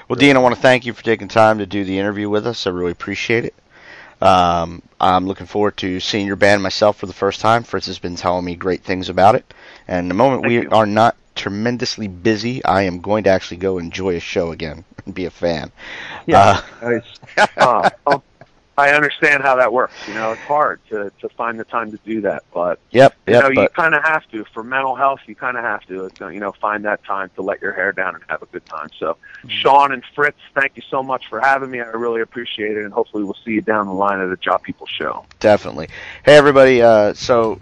Well, 0.09 0.17
Dean, 0.17 0.37
I 0.37 0.39
want 0.39 0.55
to 0.55 0.61
thank 0.61 0.87
you 0.87 0.93
for 0.93 1.03
taking 1.03 1.29
time 1.29 1.59
to 1.59 1.67
do 1.67 1.85
the 1.85 1.99
interview 1.99 2.31
with 2.31 2.47
us. 2.47 2.67
I 2.67 2.71
really 2.71 2.93
appreciate 2.93 3.45
it. 3.45 3.55
Um, 4.23 4.83
I'm 5.01 5.27
looking 5.27 5.47
forward 5.47 5.77
to 5.79 5.99
seeing 5.99 6.27
your 6.27 6.37
band 6.37 6.63
myself 6.63 6.99
for 6.99 7.07
the 7.07 7.13
first 7.13 7.41
time. 7.41 7.65
Fritz 7.65 7.87
has 7.87 7.99
been 7.99 8.17
telling 8.17 8.45
me 8.45 8.55
great 8.55 8.83
things 8.83 9.09
about 9.09 9.35
it. 9.35 9.53
And 9.89 10.09
the 10.09 10.15
moment 10.15 10.43
Thank 10.43 10.51
we 10.51 10.63
you. 10.63 10.71
are 10.71 10.87
not 10.87 11.17
tremendously 11.41 12.07
busy, 12.07 12.63
I 12.65 12.83
am 12.83 13.01
going 13.01 13.25
to 13.25 13.31
actually 13.31 13.57
go 13.57 13.79
enjoy 13.79 14.17
a 14.17 14.21
show 14.21 14.53
again 14.53 14.85
and 15.07 15.15
be 15.15 15.25
a 15.25 15.31
fan. 15.31 15.73
Yeah. 16.27 16.61
Uh, 16.83 17.01
uh, 18.07 18.19
i 18.79 18.91
understand 18.93 19.43
how 19.43 19.57
that 19.57 19.71
works 19.73 19.95
you 20.09 20.15
know 20.15 20.33
it's 20.33 20.41
hard 20.43 20.81
to 20.89 21.13
to 21.21 21.29
find 21.31 21.61
the 21.61 21.65
time 21.65 21.91
to 21.91 21.99
do 22.05 22.21
that 22.23 22.43
but 22.55 22.79
yep, 22.93 23.15
you 23.27 23.35
yep. 23.35 23.43
know 23.43 23.63
you 23.63 23.69
kind 23.71 23.95
of 23.95 24.03
have 24.03 24.27
to 24.31 24.43
for 24.55 24.63
mental 24.63 24.95
health 24.95 25.21
you 25.27 25.35
kind 25.35 25.59
of 25.59 25.65
have 25.65 25.85
to 25.87 26.09
uh, 26.23 26.29
you 26.29 26.41
know 26.41 26.53
find 26.53 26.85
that 26.85 27.05
time 27.05 27.31
to 27.35 27.43
let 27.43 27.61
your 27.61 27.73
hair 27.73 27.93
down 27.93 28.15
and 28.15 28.25
have 28.29 28.41
a 28.41 28.47
good 28.47 28.65
time 28.65 28.89
so 28.99 29.17
sean 29.49 29.93
and 29.93 30.03
fritz 30.15 30.39
thank 30.55 30.73
you 30.77 30.83
so 30.89 31.03
much 31.03 31.27
for 31.29 31.41
having 31.41 31.71
me 31.71 31.81
i 31.81 31.85
really 31.89 32.23
appreciate 32.23 32.77
it 32.77 32.85
and 32.85 32.93
hopefully 32.93 33.23
we'll 33.23 33.37
see 33.45 33.53
you 33.53 33.61
down 33.61 33.87
the 33.87 33.93
line 33.93 34.21
at 34.21 34.31
the 34.31 34.37
Jah 34.37 34.59
People 34.59 34.87
show 34.87 35.27
Definitely. 35.41 35.89
Hey, 36.23 36.37
everybody. 36.37 36.83
Uh, 36.83 37.15
so 37.15 37.59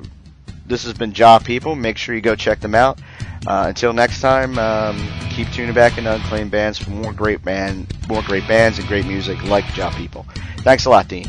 this 0.68 0.84
has 0.84 0.92
been 0.94 1.12
Jah 1.12 1.40
People. 1.42 1.74
Make 1.74 1.96
sure 1.96 2.14
you 2.14 2.20
go 2.20 2.34
check 2.36 2.60
them 2.60 2.74
out. 2.74 3.00
Uh, 3.46 3.66
until 3.68 3.92
next 3.92 4.20
time, 4.20 4.58
um, 4.58 4.96
keep 5.30 5.48
tuning 5.52 5.74
back 5.74 5.96
into 5.96 6.12
Unclaimed 6.12 6.50
Bands 6.50 6.78
for 6.78 6.90
more 6.90 7.12
great 7.12 7.42
band, 7.44 7.92
more 8.08 8.22
great 8.22 8.46
bands 8.46 8.78
and 8.78 8.86
great 8.88 9.06
music 9.06 9.42
like 9.44 9.64
Jah 9.74 9.90
People. 9.96 10.26
Thanks 10.58 10.84
a 10.86 10.90
lot, 10.90 11.08
Dean. 11.08 11.24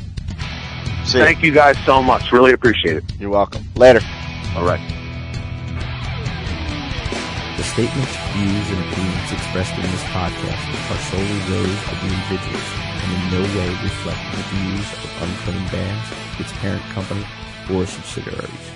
See 1.05 1.17
ya. 1.17 1.23
thank 1.25 1.41
you 1.41 1.51
guys 1.53 1.77
so 1.85 2.03
much 2.03 2.31
really 2.33 2.51
appreciate 2.51 2.97
it 2.97 3.03
You're 3.19 3.29
welcome. 3.29 3.63
Later. 3.75 4.01
all 4.55 4.65
right 4.65 4.81
The 7.57 7.63
statements, 7.63 8.15
views, 8.35 8.69
and 8.69 8.79
opinions 8.91 9.31
expressed 9.31 9.73
in 9.75 9.81
this 9.83 10.03
podcast 10.11 10.63
are 10.91 11.01
solely 11.09 11.39
those 11.47 11.79
of 11.91 11.97
the 12.03 12.07
individuals 12.13 12.69
and 13.01 13.11
in 13.15 13.21
no 13.31 13.41
way 13.57 13.69
reflect 13.81 14.19
the 14.35 14.43
views 14.53 14.91
of 14.91 15.23
Unclaimed 15.23 15.71
Bands, 15.71 16.07
its 16.39 16.51
parent 16.59 16.83
company, 16.93 17.25
or 17.71 17.85
subsidiaries. 17.85 18.68